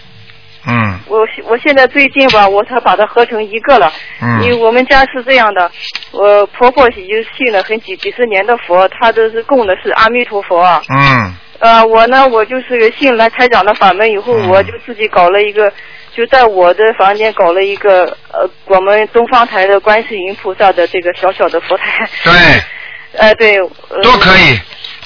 [0.67, 0.99] 嗯。
[1.07, 3.93] 我我现在最近吧，我才把它合成一个了。
[4.21, 4.43] 嗯。
[4.43, 5.71] 因为我们家是这样的，
[6.13, 10.63] 我婆婆已经信了很几几十年的佛，她都是供的是阿弥陀佛。
[10.89, 11.35] 嗯。
[11.61, 15.71] 呃，我呢，我就是信了台长的法门以后，我就自己搞了一个，
[16.15, 22.09] 就在我的房间搞了一个呃，我们东方台的观世音菩萨的这个小小的佛台。
[22.25, 22.33] 对。
[23.19, 23.59] 呃，对。
[23.59, 24.59] 呃都可以，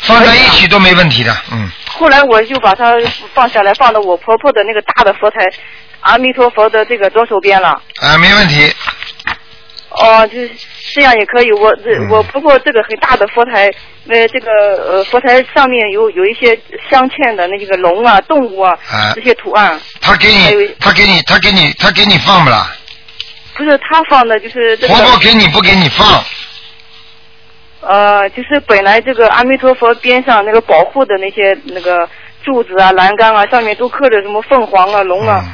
[0.05, 1.71] 放在一起都没问题的，嗯。
[1.87, 2.95] 后来我就把它
[3.35, 5.39] 放下来，放到我婆婆的那个大的佛台，
[6.01, 7.81] 阿弥陀佛的这个左手边了。
[8.01, 8.73] 啊，没问题。
[9.91, 10.51] 哦，就是
[10.93, 11.53] 这样也可以。
[11.53, 13.71] 我这、我婆婆这个很大的佛台，
[14.09, 14.51] 呃，这个
[14.91, 16.59] 呃佛台上面有有一些
[16.91, 19.81] 镶嵌的那个龙啊、动物啊、啊这些图案。
[20.01, 22.71] 他给你，他给你，他给你，他给你放不啦？
[23.57, 24.95] 不是他放的，就是这个。
[24.95, 26.25] 婆婆给你不给你放？
[27.87, 32.09] 呃，就是本来这个阿弥陀佛边上那个保护的那些那个
[32.43, 35.45] 柱子啊、栏杆啊，上面都刻着什么凤凰啊、龙啊，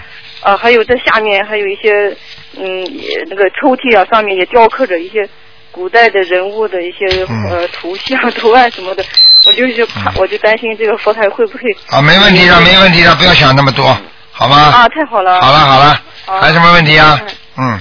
[0.42, 2.16] 啊，还有这下面还有一些
[2.56, 5.28] 嗯也那个抽屉啊，上面也雕刻着一些
[5.70, 7.06] 古代的人物的一些、
[7.48, 9.04] 呃图像、图案什么的。
[9.46, 13.96] 我就是怕，我就担心这个佛台会不会啊，没问题的，没问题的，不要想那么多，
[14.32, 14.56] 好吗？
[14.56, 15.40] 啊，太好了。
[15.40, 15.86] 好了好了，
[16.26, 17.18] 啊还有什么问题啊？
[17.56, 17.80] 嗯，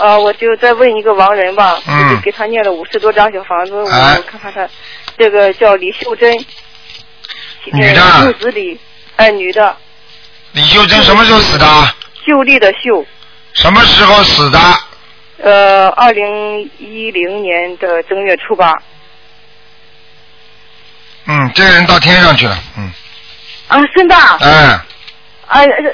[0.00, 2.08] 呃，我就再问一个亡人吧，嗯。
[2.08, 4.20] 就是给他念了五十多张小房子，我哎。
[4.26, 4.68] 看看他，
[5.16, 6.32] 这个叫李秀珍，
[7.72, 8.78] 女的呃木子李，
[9.16, 9.76] 哎，女的，
[10.52, 11.66] 李秀珍什么时候死的？
[12.26, 13.04] 秀丽的秀，
[13.54, 14.58] 什么时候死的？
[15.42, 18.74] 呃，二零一零年的正月初八，
[21.26, 22.90] 嗯，这个人到天上去了，嗯，
[23.68, 24.80] 啊，真的，哎，
[25.46, 25.92] 哎，呃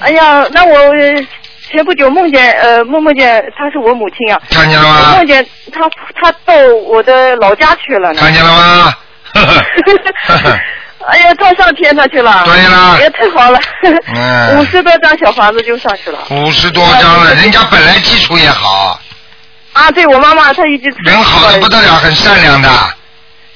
[0.00, 1.26] 哎呀，那我呃
[1.74, 5.26] 前不久梦见呃梦梦见她是我母亲啊，看见了吗梦？
[5.26, 5.80] 见她
[6.22, 6.54] 她到
[6.86, 8.94] 我的老家去了呢，看见了吗？
[11.06, 12.42] 哎呀，她上天上去了。
[12.46, 13.60] 对了哎呀，太好了。
[14.14, 16.18] 嗯五十多张小房子就上去了。
[16.30, 18.98] 五十多张了，人家本来基础也好，
[19.74, 20.88] 啊，对我妈妈她一直。
[21.04, 22.70] 人好的不得了，很善良的，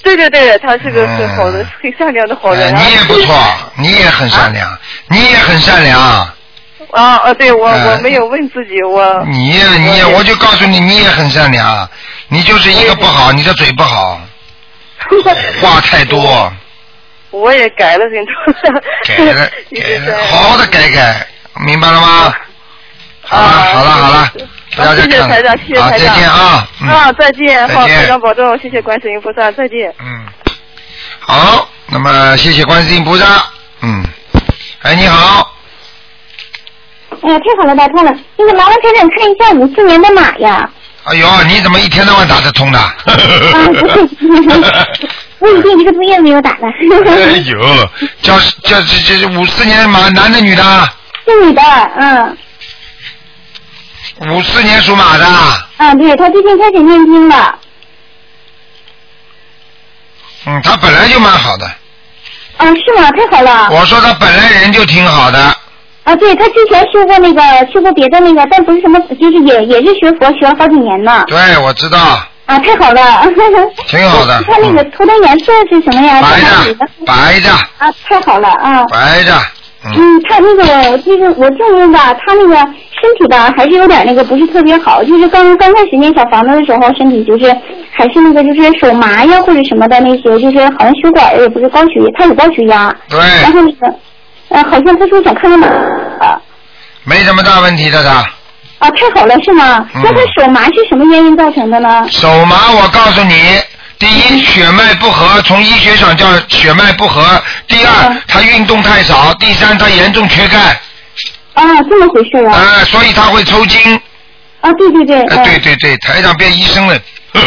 [0.02, 3.34] 对对对，她是个很好的、很善良的好人你也不错，
[3.76, 6.28] 你也很善良，你也很善良，
[6.92, 9.24] 啊啊，对我哎我没有问自己，我。
[9.26, 11.88] 你也你也，我就告诉你，你也很善良，
[12.28, 14.20] 你就是一个不好，你的嘴不好，
[15.60, 16.52] 话太多，
[17.30, 18.74] 我也改了很多。
[19.06, 20.16] 改了 改了。
[20.26, 21.26] 好好的改改，
[21.66, 22.34] 明白了吗？
[23.22, 24.32] 好了好了好了，
[24.74, 26.08] 不要再谢谢台长，谢谢好，台长。
[26.08, 29.92] 再见啊，嗯啊，再见，好，台长保重，谢谢观世音菩萨，再见。
[30.00, 30.24] 嗯，
[31.20, 33.26] 好，那么谢谢观世音菩萨，
[33.82, 34.02] 嗯，
[34.80, 35.52] 哎，你好，
[37.22, 38.12] 哎呀，太好了，打通了。
[38.36, 40.68] 那个麻烦台长看一下五四年的马呀。
[41.04, 42.78] 哎呦，你怎么一天到晚打得通的？
[42.78, 42.94] 啊，
[43.66, 44.06] 不是，
[45.38, 46.68] 不一定，一个多月没有打了。
[47.06, 47.88] 哎呦，
[48.22, 50.88] 叫叫这这五四年马男的女的？
[51.24, 51.62] 是女的，
[51.98, 52.36] 嗯，
[54.30, 55.24] 五四年属马的，
[55.78, 57.58] 啊，对，他最近开始念经了。
[60.46, 61.66] 嗯，他本来就蛮好的。
[62.58, 63.10] 啊，是吗？
[63.12, 63.68] 太好了。
[63.70, 65.56] 我说他本来人就挺好的，
[66.08, 71.22] 啊，对他之前修过那个，修过别的那个，但不是什么，就是也也是学佛，学了好几年呢。
[71.26, 71.98] 对，我知道，
[72.46, 73.00] 啊，太好了。
[73.86, 76.22] 挺好的，他那个图的颜色是什么呀？
[76.22, 76.86] 白的。
[77.04, 78.84] 白的，啊，太好了啊。
[78.86, 79.34] 白的，
[79.94, 87.54] 嗯，他那个就是我证明吧，他那个身体吧还是有点那个不是特别好，就是刚刚开始念小房子的时候，身体就是
[87.92, 92.90] 还是那个就是手麻呀或者什么的那些，就是好像血管也不是高血，他有高血压。
[93.10, 93.18] 对。
[93.42, 93.94] 然后那个，
[94.48, 95.66] 呃，好像他说想看看哪
[96.20, 96.40] 啊
[97.04, 98.10] 没什么大问题的他。
[98.78, 99.86] 啊，太好了是吗？
[99.94, 102.06] 嗯那他手麻是什么原因造成的呢？
[102.10, 103.60] 手麻，我告诉你，
[103.98, 107.20] 第一血脉不和，从医学上叫血脉不和；
[107.66, 110.80] 第二，他运动太少；第三，他严重缺钙。
[111.54, 112.54] 啊，这么回事啊。
[112.54, 114.00] 啊，所以他会抽筋。
[114.60, 115.22] 啊，对对对。
[115.24, 116.96] 啊，对对对，台长变医生了。
[117.34, 117.42] 嗯，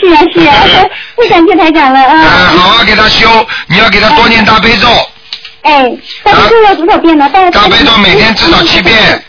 [0.00, 0.54] 是啊是啊，
[1.20, 2.18] 太感谢台长了啊。
[2.56, 3.28] 好好给他修，
[3.66, 4.88] 你要给他多念大悲咒。
[5.66, 5.90] 哎，
[6.22, 7.28] 大悲咒要多少遍呢？
[7.30, 9.20] 大大悲咒每天至少七遍。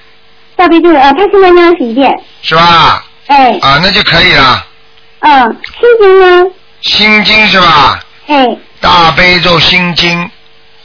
[0.56, 2.12] 大悲咒啊，他现在念二十一遍。
[2.44, 3.04] 是吧？
[3.26, 3.58] 哎。
[3.60, 4.64] 啊，那就可以了。
[5.20, 6.52] 嗯，心经呢？
[6.82, 8.00] 心经是吧？
[8.28, 8.46] 哎。
[8.80, 10.30] 大悲咒、心经，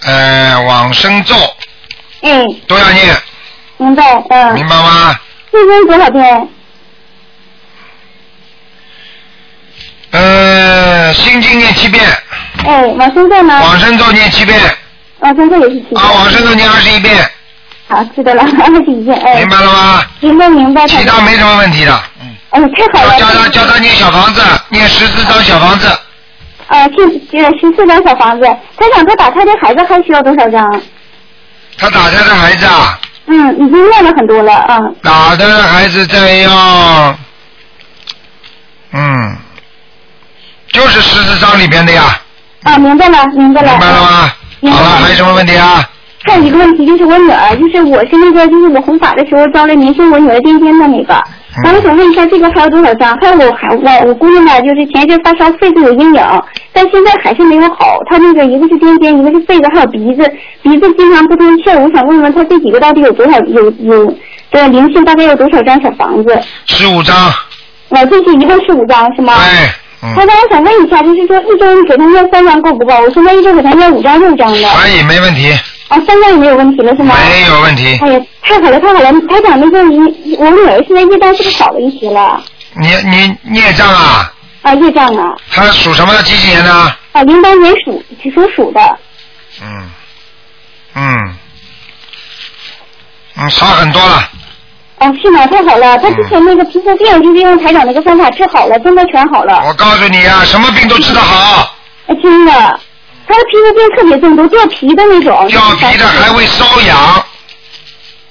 [0.05, 1.35] 呃，往生咒。
[2.23, 2.47] 哎。
[2.67, 3.15] 都要念。
[3.77, 4.55] 明白，嗯。
[4.55, 5.15] 明白吗？
[5.51, 6.49] 心经多少遍？
[10.13, 12.03] 呃，心经念七遍。
[12.65, 13.61] 哎，往生咒呢？
[13.61, 14.59] 往生咒念七遍。
[15.23, 16.01] 往生咒也是七遍。
[16.03, 17.31] 啊，往生咒念二十一遍。
[17.89, 19.37] 好，知道了， 二十一遍，哎。
[19.41, 20.03] 明白了吗？
[20.21, 20.87] 明白明白。
[20.87, 22.03] 其他没什么问题的。
[22.21, 22.35] 嗯。
[22.51, 23.19] 哎，太好了。
[23.19, 25.87] 教他教他念小房子，念十四张小房子。
[26.69, 28.47] 啊，就呃十四张小房子。
[28.77, 30.83] 他想他打胎的孩子还需要多少张？
[31.79, 32.99] 他打胎的孩子啊。
[33.27, 34.79] 嗯，已经念了很多了啊。
[35.03, 37.17] 打胎的孩子再要，
[38.93, 39.37] 嗯，
[40.73, 42.21] 就是十四张里边的呀。
[42.65, 43.71] 啊，明白了，明白了。
[43.71, 44.33] 明白了吗？
[44.71, 45.83] 好了，还有什么问题啊？
[46.25, 51.13] 还有一个问题就是我女儿，就是我是那个就是我弘法的时候招来明星我女儿颠颠的那个，
[51.65, 53.19] 然后我想问一下这个还有多少张？
[53.21, 56.23] 还有我还我我姑娘呢，就是前一阵发烧，肺子有阴影，
[56.73, 57.99] 但现在还是没有好。
[58.09, 60.23] 她那个一个是颠颠，一个是肺子，还有鼻子，
[60.63, 61.81] 鼻子经常不通气儿。
[61.81, 64.07] 我想问问她这几个到底有多少有有
[64.53, 66.41] 的灵性，大概有多少张小房子？
[66.67, 67.17] 十五张。
[67.89, 69.35] 我这是一共十五张是吗？
[69.35, 69.82] 对。
[70.03, 72.93] 他让我想问一下，就是说一周给他念三张够不够？
[73.01, 74.69] 我现在一周给他念五张六张的。
[74.71, 75.53] 可以，没问题。
[75.89, 77.15] 啊，三张也没有问题了是吗？
[77.31, 77.99] 没有问题。
[78.03, 79.13] 哎呀，太好了太好了！
[79.29, 79.97] 台长那个你，
[80.39, 82.43] 我女儿现在业障是不是少了一些了？
[82.75, 84.33] 你你孽障啊？
[84.63, 85.37] 啊，业障啊。
[85.51, 86.21] 他属什么？
[86.23, 86.73] 几几年的？
[87.13, 88.03] 啊，零八年属
[88.35, 88.99] 属鼠的。
[89.63, 89.91] 嗯
[90.95, 91.35] 嗯
[93.37, 94.29] 嗯，少很多了。
[95.03, 95.45] 哦，是吗？
[95.49, 95.99] 太好了！
[95.99, 99.65] 他之前那个皮肤病就是用台长那个方法治好了，真的全好了。
[99.67, 101.75] 我告诉你啊，什么病都治得好。
[102.07, 102.53] 哎，真的，
[103.27, 105.49] 他的皮肤病特别重，都掉皮的那种。
[105.49, 106.97] 掉皮的还会瘙痒。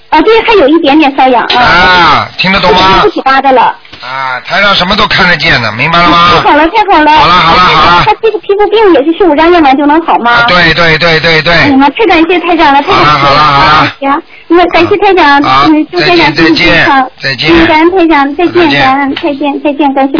[0.09, 1.61] 啊，对，还有一点点瘙痒啊。
[1.61, 2.99] 啊，听得懂吗？
[3.01, 3.75] 不起疙瘩了。
[4.01, 6.41] 啊，台上什么都看得见的，明白了吗？
[6.43, 7.11] 太好了，太好了。
[7.11, 8.03] 好了好了好了。
[8.03, 10.43] 他这个皮肤病也是十五张验完就能好吗？
[10.47, 11.53] 对对对对对。
[11.53, 13.19] 哎呀，太感谢台长了，太感谢了。
[13.19, 13.95] 好了好了。
[13.99, 17.11] 行，那感谢台长，嗯，祝台长身体健康。
[17.19, 17.51] 再见。
[17.53, 20.19] 嗯，感恩台长，再见，感恩，再见，再见，感谢。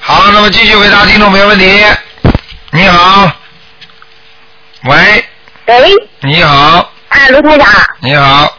[0.00, 1.82] 好，那么继续回答听众朋友问题。
[2.72, 3.30] 你好。
[4.84, 5.24] 喂。
[5.66, 5.90] 喂。
[6.20, 6.90] 你好。
[7.08, 7.66] 哎，卢台长。
[8.00, 8.52] 你好。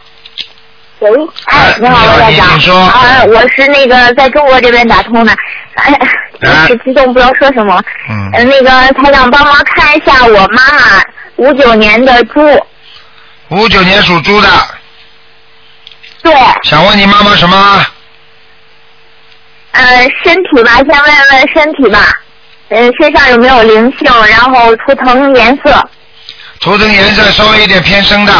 [1.09, 2.55] 喂，哎，你好，罗台长。
[2.55, 2.75] 你说。
[2.77, 5.35] 啊，我是那个在中国这边打通的，
[5.75, 5.99] 哎，
[6.41, 7.81] 有点激动不知道说什么。
[8.09, 8.29] 嗯。
[8.33, 11.03] 呃，那个台长帮忙看一下我妈妈
[11.35, 12.41] 五九年的猪。
[13.49, 14.49] 五九年属猪的。
[16.23, 16.33] 对。
[16.63, 17.85] 想问你妈妈什么？
[19.71, 21.99] 呃，身体吧，先问问身体吧。
[22.69, 24.11] 嗯，身上有没有灵性？
[24.27, 25.89] 然后图腾颜色。
[26.61, 28.33] 图腾颜色稍微有点偏深的。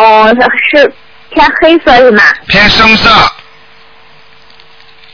[0.00, 0.34] 哦，
[0.70, 0.92] 是
[1.30, 2.22] 偏黑色是吗？
[2.46, 3.10] 偏深色。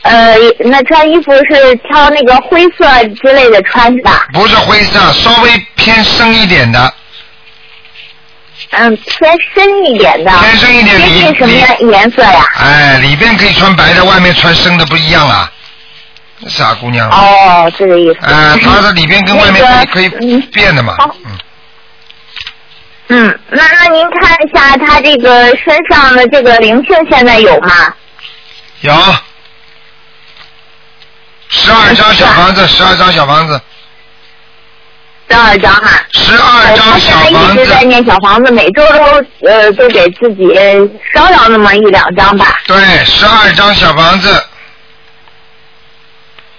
[0.03, 2.85] 呃，那穿衣服是挑那个灰色
[3.21, 4.25] 之类的穿是吧？
[4.31, 6.93] 不是灰色，稍微偏深一点的。
[8.71, 10.31] 嗯，偏深一点的。
[10.39, 12.45] 偏深一点里是什么颜色呀？
[12.57, 15.51] 哎，里边可以穿白的，外面穿深的不一样啊。
[16.47, 17.09] 傻姑娘。
[17.09, 18.19] 哦，这个意思。
[18.21, 20.95] 呃，它的里边跟外面可以可以变的嘛。
[21.25, 21.37] 嗯。
[23.09, 27.93] 嗯，那那您看一下他这个身上的这个灵性现在有吗？
[28.81, 28.93] 有，
[31.49, 33.61] 十二张小房子，十二张小房子。
[35.29, 36.03] 十二张哈。
[36.11, 37.33] 十二张小房子。
[37.33, 40.53] 他一直在念小房子，每周都呃都给自己
[41.13, 42.59] 烧了那么一两张吧。
[42.67, 44.43] 对，十二张小房子。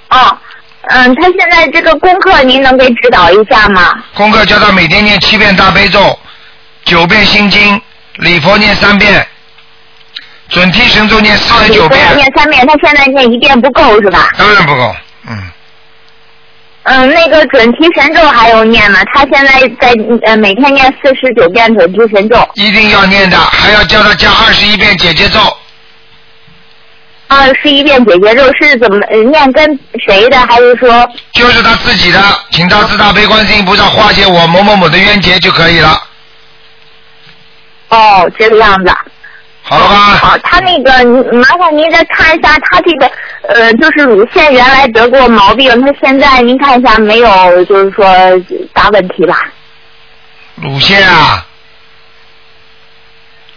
[0.08, 0.38] 哦，
[0.88, 3.94] 嗯，他现在这个功课您能给指导一下吗？
[4.14, 6.18] 功课叫他每天念七遍大悲咒。
[6.88, 7.80] 九遍心经，
[8.14, 9.24] 礼佛念三遍，
[10.48, 12.16] 准提神咒念四十九遍。
[12.16, 14.30] 念三遍，他现在念一遍不够是吧？
[14.38, 14.96] 当然不够，
[15.28, 15.50] 嗯。
[16.84, 19.00] 嗯，那个准提神咒还有念吗？
[19.12, 19.92] 他现在在
[20.24, 22.48] 呃每天念四十九遍准提神咒。
[22.54, 25.38] 一定要念的，还要叫他加二十一遍姐姐咒。
[27.26, 28.98] 二十一遍姐姐咒是怎么
[29.30, 29.52] 念？
[29.52, 30.38] 跟谁的？
[30.46, 31.06] 还是说？
[31.34, 32.18] 就是他自己的，
[32.52, 36.02] 请他自大悲观世音菩萨化解我某某某的冤结就可以了。
[37.88, 38.94] 哦，这个样子。
[39.62, 39.94] 好了吧。
[40.16, 40.90] 好，他那个，
[41.34, 43.10] 麻烦您再看一下，他这个
[43.48, 48.06] 呃，就是乳腺原来得过毛病，他现在您看一下没有，就是说
[48.72, 49.46] 大问题吧？
[50.56, 51.44] 乳腺啊。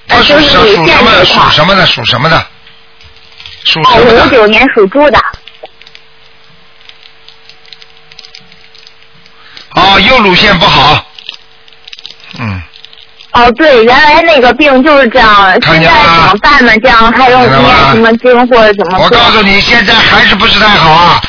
[0.07, 1.25] 他属什属什么的？
[1.25, 1.85] 属什么的？
[1.85, 2.37] 属什么的？
[2.37, 2.43] 哦，
[3.63, 5.19] 属什么的五九年属猪的。
[9.75, 11.05] 哦，右乳腺不好。
[12.39, 12.61] 嗯，
[13.33, 16.73] 哦，对，原来那个病就是这样，现在怎么办呢？
[16.79, 19.05] 这样还用念什么经或者怎么做？
[19.05, 21.21] 我告诉你，现在还是不是太好啊。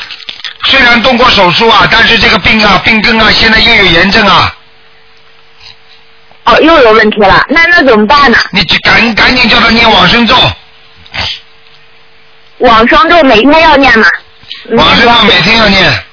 [0.65, 4.55] 虽然动过手术啊，但是这个病啊，病根啊，现在又有炎症啊。
[6.45, 8.39] 哦，又有问题了，那那怎么办呢？
[8.51, 10.35] 你就赶赶紧叫他念往生咒。
[12.59, 14.07] 往生咒每天要念吗？
[14.77, 16.05] 往生咒每天要念，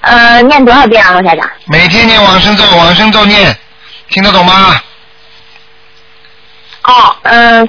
[0.00, 1.48] 呃，念多少遍啊，罗台长？
[1.66, 3.56] 每天念往生咒，往生咒念，
[4.10, 4.80] 听得懂吗？
[6.84, 7.68] 哦，嗯、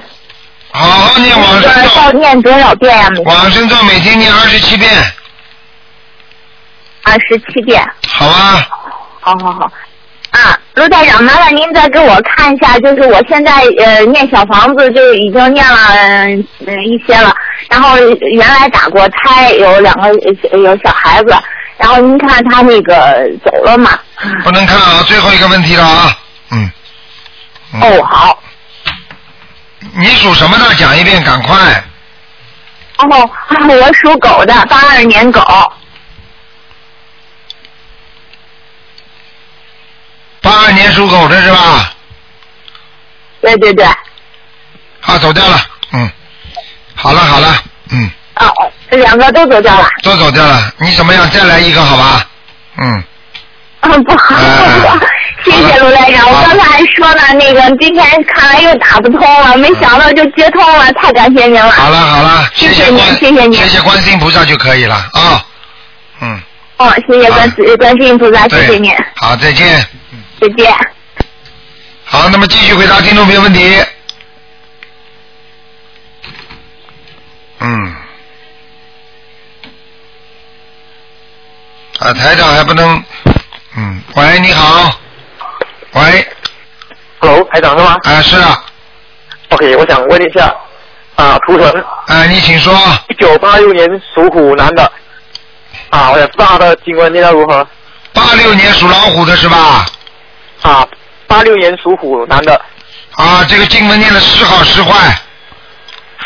[0.70, 1.90] 好好念往生咒。
[2.00, 4.90] 要念多少遍呀、往生咒每天念二十七遍，
[7.02, 7.86] 二十七遍。
[8.08, 8.66] 好啊？
[9.20, 9.72] 好好好。
[10.30, 17.34] 啊，卢台长，麻烦您再给我看一下，就是我现在呃念小房子就已经念了嗯、呃一些了，
[17.68, 20.08] 然后原来打过胎，有两个
[20.52, 21.34] 呃有小孩子，
[21.76, 23.98] 然后您看他那个走了吗？
[24.44, 26.16] 不能看啊，最后一个问题了啊。
[26.50, 26.70] 嗯。
[27.72, 28.42] 嗯哦，好。
[29.92, 30.74] 你属什么的？
[30.74, 31.82] 讲一遍，赶快。
[32.98, 35.40] 哦，啊我属狗的，八二年狗。
[40.42, 41.92] 八二年属狗的是吧？
[43.40, 43.84] 对对对。
[43.84, 45.60] 啊，走掉了。
[45.92, 46.10] 嗯。
[46.94, 47.56] 好了好了，
[47.90, 48.46] 嗯，啊，
[48.90, 49.88] 这两个都走掉了。
[50.02, 50.72] 都走掉了。
[50.78, 51.28] 你怎么样？
[51.30, 52.26] 再来一个好吧？
[52.76, 53.02] 嗯。
[53.88, 54.36] 嗯，不好，
[55.42, 56.28] 谢谢卢台长。
[56.30, 61.70] 我刚才还说呢，那个今天看来又打不通了，没想到就接通了，太感谢您了。
[61.70, 63.54] 好了好了，谢谢您，谢谢您。
[63.54, 65.42] 谢谢观世音菩萨就可以了啊。
[66.20, 66.38] 嗯，
[66.76, 69.82] 哦，谢谢观世观世音菩萨，谢谢您，好，再见。
[70.38, 70.72] 再见。
[72.04, 73.82] 好，那么继续回答听众朋友问题。
[77.60, 77.94] 嗯。
[81.98, 83.02] 啊，台长还不能。
[83.76, 84.90] 嗯，喂，你好。
[85.92, 86.26] 喂。
[87.20, 87.96] Hello，台长是吗？
[88.02, 88.64] 啊，是啊。
[89.50, 90.52] OK，我想问一下，
[91.14, 91.68] 啊，图腾。
[92.06, 92.72] 啊，你请说。
[93.08, 94.90] 一九八六年属虎男的，
[95.90, 97.66] 啊，我想知道他的经文念得如何？
[98.12, 99.86] 八六年属老虎的是吧？
[100.62, 100.86] 啊，
[101.28, 102.60] 八六年属虎男的，
[103.14, 105.16] 啊，这个经文念的时好时坏。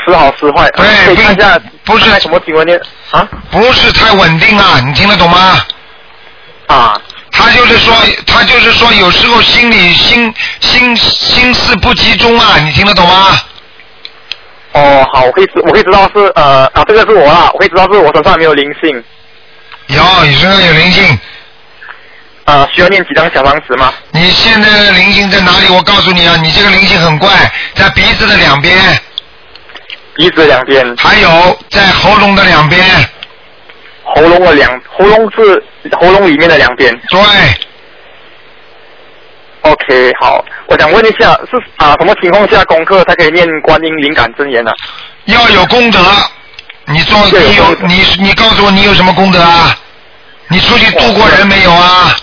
[0.07, 0.71] 时好时坏。
[0.71, 2.81] 对，可以看一下不是什么经文念
[3.11, 3.29] 啊？
[3.51, 5.61] 不是太稳定啊，你听得懂吗？
[6.69, 7.01] 啊。
[7.37, 7.93] 他就是说，
[8.27, 13.41] 他就是说，有时候心里心心心思不集中啊，你听得懂吗？
[14.73, 19.05] 哦，好，我可以知，我可以知道是呃啊，这个是我啦，我可以知道是我身上没有灵性。
[19.89, 21.19] 有，你身上有灵性。
[22.45, 23.93] 啊，需要念几张小方子吗？
[24.11, 25.67] 你现在的灵性在哪里？
[25.71, 27.31] 我告诉你啊，你这个灵性很怪，
[27.75, 28.77] 在鼻子的两边。
[30.15, 30.97] 鼻子两边。
[30.97, 32.81] 还有在喉咙的两边。
[34.05, 36.93] 喉咙的两，喉咙是喉咙里面的两边。
[37.09, 37.21] 对。
[39.63, 44.71] OK，好，我想问一下，是啊什么情况下功课才可以念观音灵感真言呢、
[45.25, 45.99] 要有功德。
[46.87, 49.75] 你做你有你你告诉我你有什么功德啊？
[50.49, 52.15] 你出去度过人没有啊？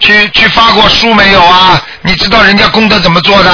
[0.00, 1.82] 去去发过书没有啊？
[2.02, 3.50] 你知道人家功德怎么做的？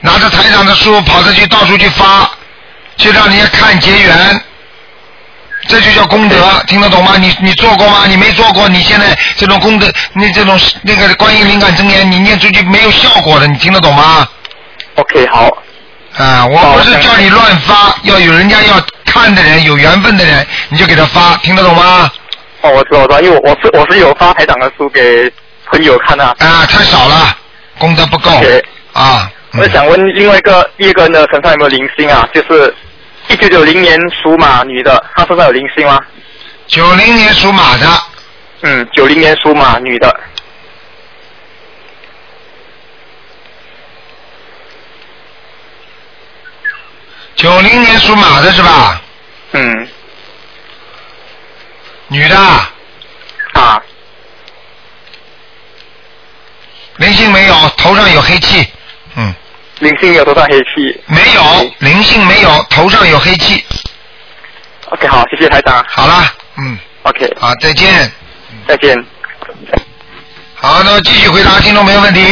[0.00, 2.30] 拿着台长的书跑着去到处去发，
[2.96, 4.42] 去让人家看结缘，
[5.68, 7.12] 这就叫功德，听得懂吗？
[7.18, 8.06] 你你做过吗？
[8.08, 14.26] 你没做过，你现在这种功德，你这种那个观音灵感真言，你念出去没有效果的，你听得懂吗
[14.96, 15.48] ？OK，好。
[16.16, 22.10] 啊，我不是叫你乱发，要有人家要看的人，有缘分的人，你就给他发，听得懂吗？
[22.62, 25.30] 哦，我知道，我知道，因为我我是我是有发台长的书给
[25.66, 26.24] 朋友看的。
[26.24, 27.36] 啊，太少了，
[27.78, 28.30] 功德不够。
[28.94, 29.30] 啊。
[29.52, 32.28] 我想问另外一个第二个人的身上有没有灵性啊？
[32.34, 32.74] 就是
[33.28, 36.00] 一九九零年属马女的，她身上有灵性吗？
[36.66, 37.86] 九零年属马的。
[38.62, 40.20] 嗯，九零年属马女的。
[47.36, 49.00] 九零年属马的是吧？
[49.52, 49.88] 嗯。
[52.08, 52.36] 女的。
[53.52, 53.82] 啊。
[56.96, 58.66] 灵性没有，头上有黑气。
[59.14, 59.34] 嗯。
[59.80, 61.00] 灵性有多大黑气。
[61.06, 63.64] 没有，灵性没有，头上有黑气。
[64.90, 65.84] OK，好，谢谢台长。
[65.88, 66.78] 好了，嗯。
[67.02, 67.30] OK。
[67.38, 68.10] 好，再见。
[68.66, 68.96] 再见。
[70.54, 72.24] 好，那么继续回答听众朋友问题。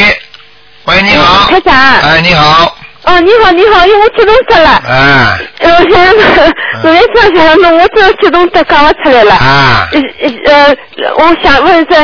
[0.85, 1.49] 喂，你好。
[1.49, 1.73] 台长。
[1.75, 2.77] 哎，你好。
[3.03, 4.83] 哦，你好，你好，因为我激动死了。
[4.85, 5.39] 哎。
[5.59, 9.35] 呃，我现在昨天上想弄，我这个启动得讲不出来了。
[9.35, 9.87] 啊。
[9.93, 9.99] 呃
[10.45, 10.75] 呃，
[11.17, 12.01] 我想问一下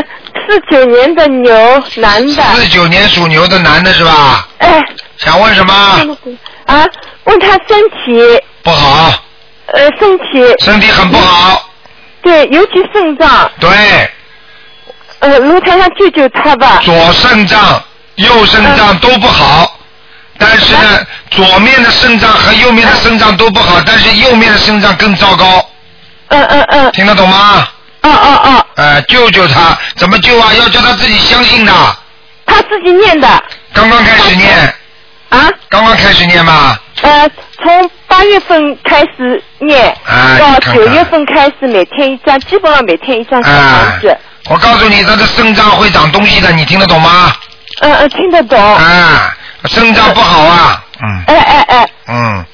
[0.48, 2.42] 四九年的牛男的。
[2.54, 4.48] 四九年属牛的男的是吧？
[4.58, 4.80] 哎。
[5.18, 5.72] 想问什么？
[6.66, 6.84] 啊，
[7.24, 9.12] 问他身体不好，
[9.66, 11.68] 呃，身体身体很不好。
[12.22, 13.50] 对，尤其肾脏。
[13.60, 13.70] 对。
[15.20, 16.80] 呃，卢台上救救他吧。
[16.82, 17.82] 左肾脏、
[18.16, 19.78] 右肾脏都不好，
[20.38, 25.66] 但是呢，左面的肾脏和右面的肾脏都不好，但是右面的肾脏更糟糕。
[26.28, 26.92] 嗯嗯嗯。
[26.92, 27.68] 听得懂吗？
[28.02, 28.66] 哦哦哦。
[28.76, 30.52] 呃，救救他，怎么救啊？
[30.54, 31.72] 要叫他自己相信的。
[32.46, 33.42] 他自己念的。
[33.72, 34.74] 刚刚开始念。
[35.34, 35.50] 啊？
[35.68, 36.80] 刚刚开始念吧。
[37.02, 37.28] 呃，
[37.62, 44.16] 从八月份开始念，啊到九月份开始每天一张，基本上每天一张小房子。
[44.48, 47.32] 我告诉你，他的肾脏会长东西的，你听得懂吗？
[47.80, 48.58] 嗯嗯，听得懂。
[48.76, 50.84] 啊，肾脏不好啊。
[51.02, 51.24] 嗯。
[51.26, 51.88] 哎哎哎。
[52.06, 52.44] 嗯，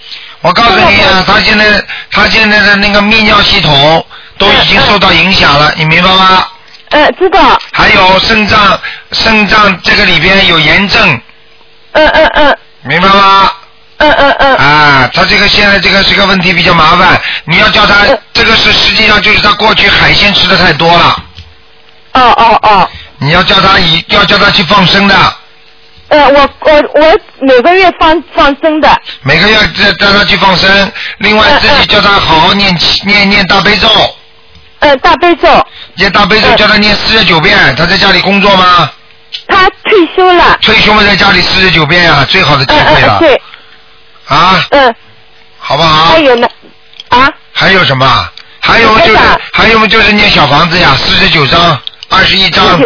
[0.40, 1.64] 我告诉你啊，他现在
[2.10, 4.04] 他现在的那个泌尿系统
[4.38, 6.46] 都已经受到影响了，你明白吗？
[6.90, 7.60] 呃，知道。
[7.72, 8.80] 还有肾脏，
[9.12, 11.20] 肾脏这个里边有炎症，
[11.92, 12.58] 嗯嗯嗯。
[12.82, 13.50] 明白吗？
[13.98, 14.56] 嗯嗯嗯。
[14.56, 21.22] 啊，他这个现在这个是个问题比较麻烦，你要叫他，这个是实际上就是他过去海鲜吃的太多了。
[22.12, 22.88] 哦哦哦。
[23.18, 25.14] 你要叫他以要叫他去放生的，
[26.08, 29.00] 呃，我我我每个月放放生的。
[29.20, 32.74] 每个月叫叫他去放生，另外自己叫他好好念
[33.04, 33.88] 念念大悲咒。
[34.78, 35.48] 呃，大悲咒。
[35.96, 38.90] 念大悲咒叫他念四十九遍，他在家里工作吗？
[39.46, 40.58] 他退休了。
[40.62, 43.18] 退休嘛，在家里四十九遍啊，最好的机会了。
[43.18, 43.40] 对。
[44.26, 44.64] 啊。
[44.70, 44.94] 嗯。
[45.58, 46.06] 好不好？
[46.12, 46.48] 还有呢？
[47.08, 47.28] 啊？
[47.52, 48.28] 还有什么？
[48.62, 49.18] 还有就是
[49.52, 52.80] 还有就是念小房子呀，四十九章，二十一章。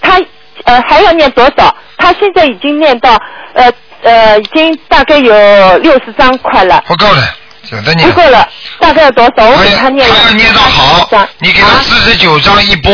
[0.00, 0.20] 他
[0.64, 1.74] 呃还要念多少？
[1.96, 3.20] 他现在已经念到
[3.54, 3.72] 呃
[4.02, 6.82] 呃已经大概有六十张快了。
[6.86, 7.34] 不够了，
[7.70, 8.08] 有的念。
[8.08, 8.48] 不够了，
[8.80, 9.44] 大概有多少？
[9.46, 10.14] 我给他念了。
[10.14, 12.92] 他要念到好，你给他四十九章一波。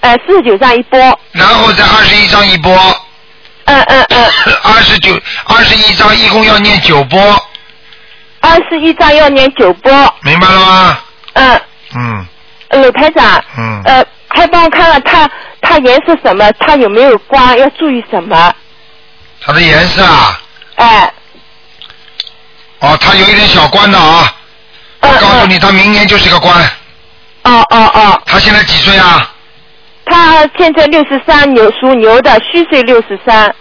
[0.00, 1.20] 呃，四十九张一波。
[1.32, 2.72] 然后再二十一张一波。
[3.64, 4.24] 嗯嗯嗯。
[4.62, 7.20] 二十九二十一张一共要念九波，
[8.40, 10.14] 二十一张要念九波。
[10.22, 10.98] 明白了吗？
[11.34, 11.60] 嗯。
[11.96, 12.26] 嗯。
[12.68, 13.44] 呃鲁台长。
[13.56, 13.82] 嗯。
[13.84, 15.30] 呃，还帮我看看他
[15.60, 16.50] 他颜色什么？
[16.60, 17.58] 他有没有光？
[17.58, 18.54] 要注意什么？
[19.40, 20.40] 它的颜色啊，
[20.76, 21.12] 哎。
[22.80, 24.32] 哦，他有一点小关的啊。
[25.00, 26.56] 我告诉你，他明年就是个官。
[27.42, 28.22] 哦哦哦。
[28.26, 29.30] 他现在几岁啊？
[30.10, 33.54] 他现在六十三，牛属牛的，虚岁六十三。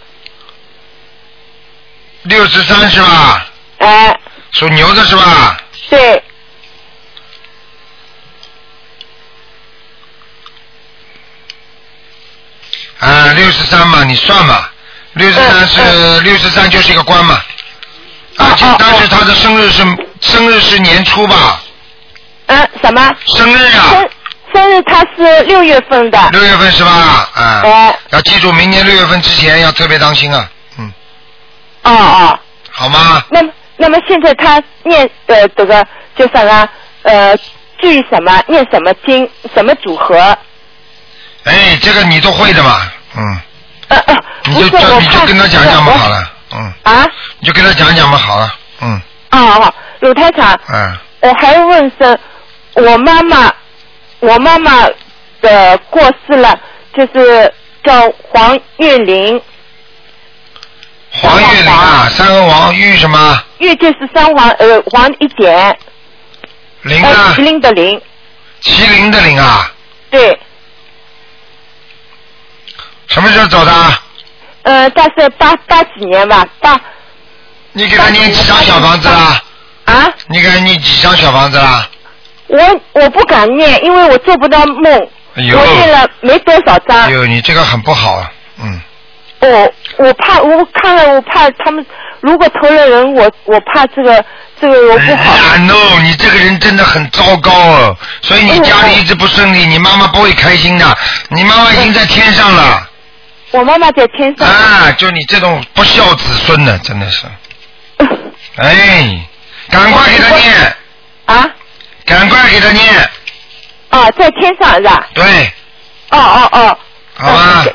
[2.23, 3.45] 六十三是吧？
[3.79, 4.19] 哎。
[4.51, 5.57] 属牛的是吧？
[5.89, 6.23] 对。
[12.99, 14.69] 啊，六十三嘛，你算嘛，
[15.13, 17.39] 六十三是六十三就是一个官嘛，
[18.37, 19.83] 而且但是他的生日是
[20.21, 21.61] 生日是年初吧？
[22.47, 23.15] 嗯，什么？
[23.27, 24.03] 生日啊？
[24.53, 26.29] 生生日他是六月份的。
[26.31, 26.91] 六月份是吧？
[27.33, 30.93] 啊，哎要记住，明年六月份之前要特别当心啊，嗯
[31.83, 32.39] 哦哦。
[32.69, 33.23] 好吗？
[33.29, 33.41] 那
[33.77, 35.85] 那么现在他念呃这个
[36.15, 36.69] 就什么
[37.03, 37.35] 呃
[37.79, 40.37] 注意什么念什么经什么组合？
[41.45, 42.81] 哎，这个你都会的嘛，
[43.15, 43.41] 嗯。
[44.45, 46.73] 你就不是我怕叫你就跟他讲讲嘛，好了，嗯。
[46.83, 47.07] 啊？
[47.39, 50.97] 你就跟他讲讲嘛，好了，嗯啊好，鲁台长，嗯。
[51.21, 52.19] 我还要问声，
[52.73, 53.51] 我妈妈，
[54.19, 54.87] 我妈妈
[55.41, 56.59] 的过世了，
[56.95, 57.53] 就是
[57.83, 59.41] 叫黄月玲，
[61.11, 63.43] 黄月玲啊，三个王玉什么？
[63.59, 65.77] 玉就是三黄呃黄一点，呃
[66.83, 68.01] 玲啊麒，麟的麟，
[68.61, 69.71] 麒麟的麟啊，
[70.09, 70.39] 对，
[73.07, 73.71] 什么时候走的？
[74.63, 76.79] 呃大概八八几年吧，八
[77.71, 79.41] 你给他念几张小房子啦？
[79.85, 80.11] 啊？
[80.27, 81.87] 你给他念几张小房子啦？
[82.47, 88.31] 我我不敢念，因为我做不到梦，我念了没多少张哎，呦，你这个很不好啊，
[88.61, 88.81] 嗯。
[89.39, 91.85] 我我怕我看了我怕他们
[92.21, 94.25] 如果投了人，我我怕这个
[94.59, 95.31] 这个我不好。
[95.31, 100.97] 啊 no，你这个人真的很糟糕哦，所以你家里一直不顺利，你妈妈不会开心的。
[101.29, 102.89] 你妈妈已经在天上了，
[103.51, 104.47] 我妈妈在天上。
[104.47, 107.27] 啊，就你这种不孝子孙呢，真的是。
[108.57, 109.23] 哎，
[109.69, 110.75] 赶快给他念。
[111.25, 111.47] 啊。
[112.07, 112.83] 赶快给他念。
[113.89, 115.07] 啊，在天上是吧？
[115.13, 115.23] 对。
[116.09, 116.77] 哦哦哦。
[117.13, 117.65] 好吧。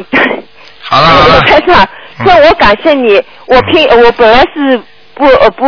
[0.81, 1.41] 好了好了。
[1.43, 1.89] 台长，
[2.25, 4.81] 那我感谢你，我平我本来是
[5.15, 5.67] 不呃不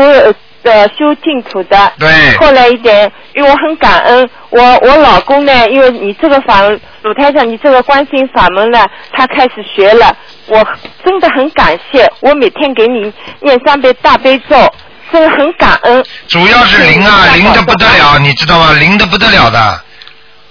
[0.64, 2.08] 呃修净土的，对
[2.38, 6.62] 后来一点，因为我很感恩我我老公呢，因为你这个法
[7.02, 10.14] 鲁台长，你这个观世音法门呢，他开始学了，
[10.46, 10.66] 我
[11.04, 14.56] 真的很感谢，我每天给你念三遍大悲咒，
[15.14, 16.04] 真的很感恩。
[16.26, 18.72] 主要是灵啊，灵的不得了，你知道吗？
[18.72, 19.80] 灵的不得了的。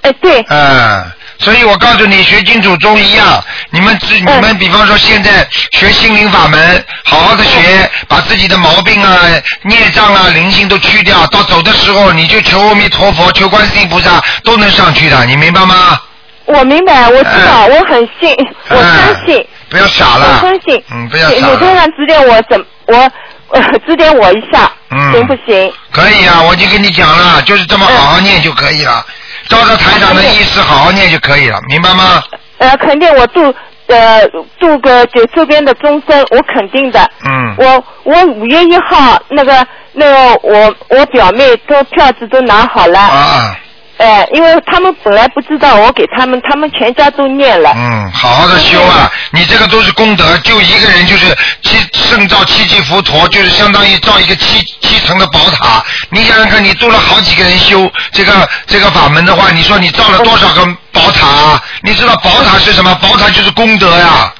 [0.03, 0.45] 哎，对。
[0.47, 1.03] 嗯，
[1.37, 9.19] 所以我告诉你，学净土宗一样，你们自你们比方说现在学心灵法门，好好的学，把自己的毛病啊、
[9.63, 15.99] 孽障啊、灵性都去掉，到走的时候你就求阿弥陀佛、求观世音菩萨都能上去的，你明白吗？
[16.45, 18.33] 我明白，我知道，我很信，
[18.69, 19.45] 我相信。
[19.69, 20.39] 不要傻了。
[20.41, 20.83] 我相信。
[20.91, 21.75] 嗯，不要傻鲁台了。
[21.75, 23.11] 长指点我怎我
[23.53, 25.71] 呃 指点我一下，嗯行不行？
[25.91, 29.05] 可以啊，我就跟你讲了，就是这么好好念就可以了，
[29.47, 32.23] 照着台长的意思好好念就可以了，明白吗？
[32.57, 33.53] 呃，肯定我度
[33.87, 34.21] 呃
[34.59, 37.09] 度个就周边的众生，我肯定的。
[37.25, 37.55] 嗯。
[37.57, 42.99] 我我五月一号那个那个我我表妹都票子都拿好了。
[42.99, 43.55] 啊。
[44.03, 47.71] 哎，因为他们本来不知道，我给他们，他们全家都念了。
[47.73, 49.09] 嗯，好好的修啊！
[49.31, 55.81] 你这个都是功德，就一个人就是七圣造七级佛陀，就是相当于造一个七七层的宝塔。
[56.09, 61.63] 你想想看，你度了好几个人修这个这个法门的话，你说你造了多少个宝塔啊？
[61.81, 62.93] 你知道宝塔是什么？
[62.95, 64.33] 宝塔就是功德呀。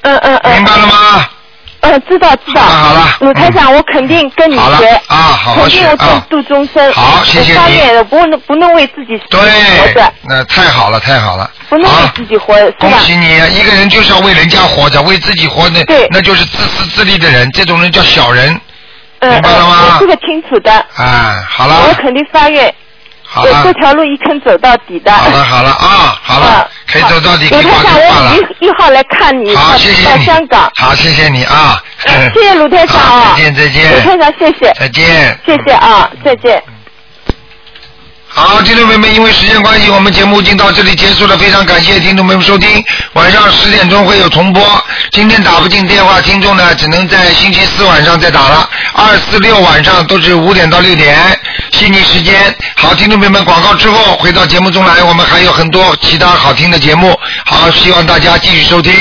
[0.00, 0.54] 嗯嗯嗯。
[0.54, 1.28] 明白了吗？
[1.80, 2.60] 嗯，知道知道。
[2.60, 4.86] 好了鲁台长，我肯定跟你学。
[5.06, 6.92] 啊好好肯定我度度众生。
[6.92, 11.50] 好谢谢发愿了，不能不能为自己活对着，，那太好了，太好了。
[11.68, 12.54] 不能为自己活？
[12.78, 18.52] 恭喜你，一个人就是要为人家活着，为自己活的，那就是自私自利的人，这种人叫小人。
[19.20, 20.72] 嗯明白了吗这个清楚的。
[20.96, 22.72] 啊，好了我，肯定发愿。
[23.22, 25.12] 好了我这条路一坑走到底的。
[25.12, 28.36] 好了，好了啊，好了， 可以走到底，可以挂电话了我。
[28.60, 30.70] 一一号来看你，好，谢谢你到香港。。
[30.76, 31.80] 好，谢谢你啊。
[32.04, 33.34] 谢谢卢台长啊。
[33.36, 34.72] 再见再见卢台长，谢谢。
[34.78, 35.38] 再见。
[35.46, 36.62] 谢谢啊，再见。
[38.32, 41.36] 好，听众朋友们，因为时间关系，我们节目已经到这里结束了。
[41.36, 42.82] 非常感谢听众朋友们收听，
[43.14, 44.62] 晚上十点钟会有重播。
[45.10, 48.70] 今天打不进电话，听众呢只能在星期四晚上再打了。
[48.94, 51.18] 二四六晚上都是五点到六点，
[51.72, 52.56] 悉尼时间。
[52.76, 57.18] 好，听众朋友们，广告之后回到节目中来，我们还有很多其他好听的节目。
[57.46, 58.92] 好，希望大家继续收听。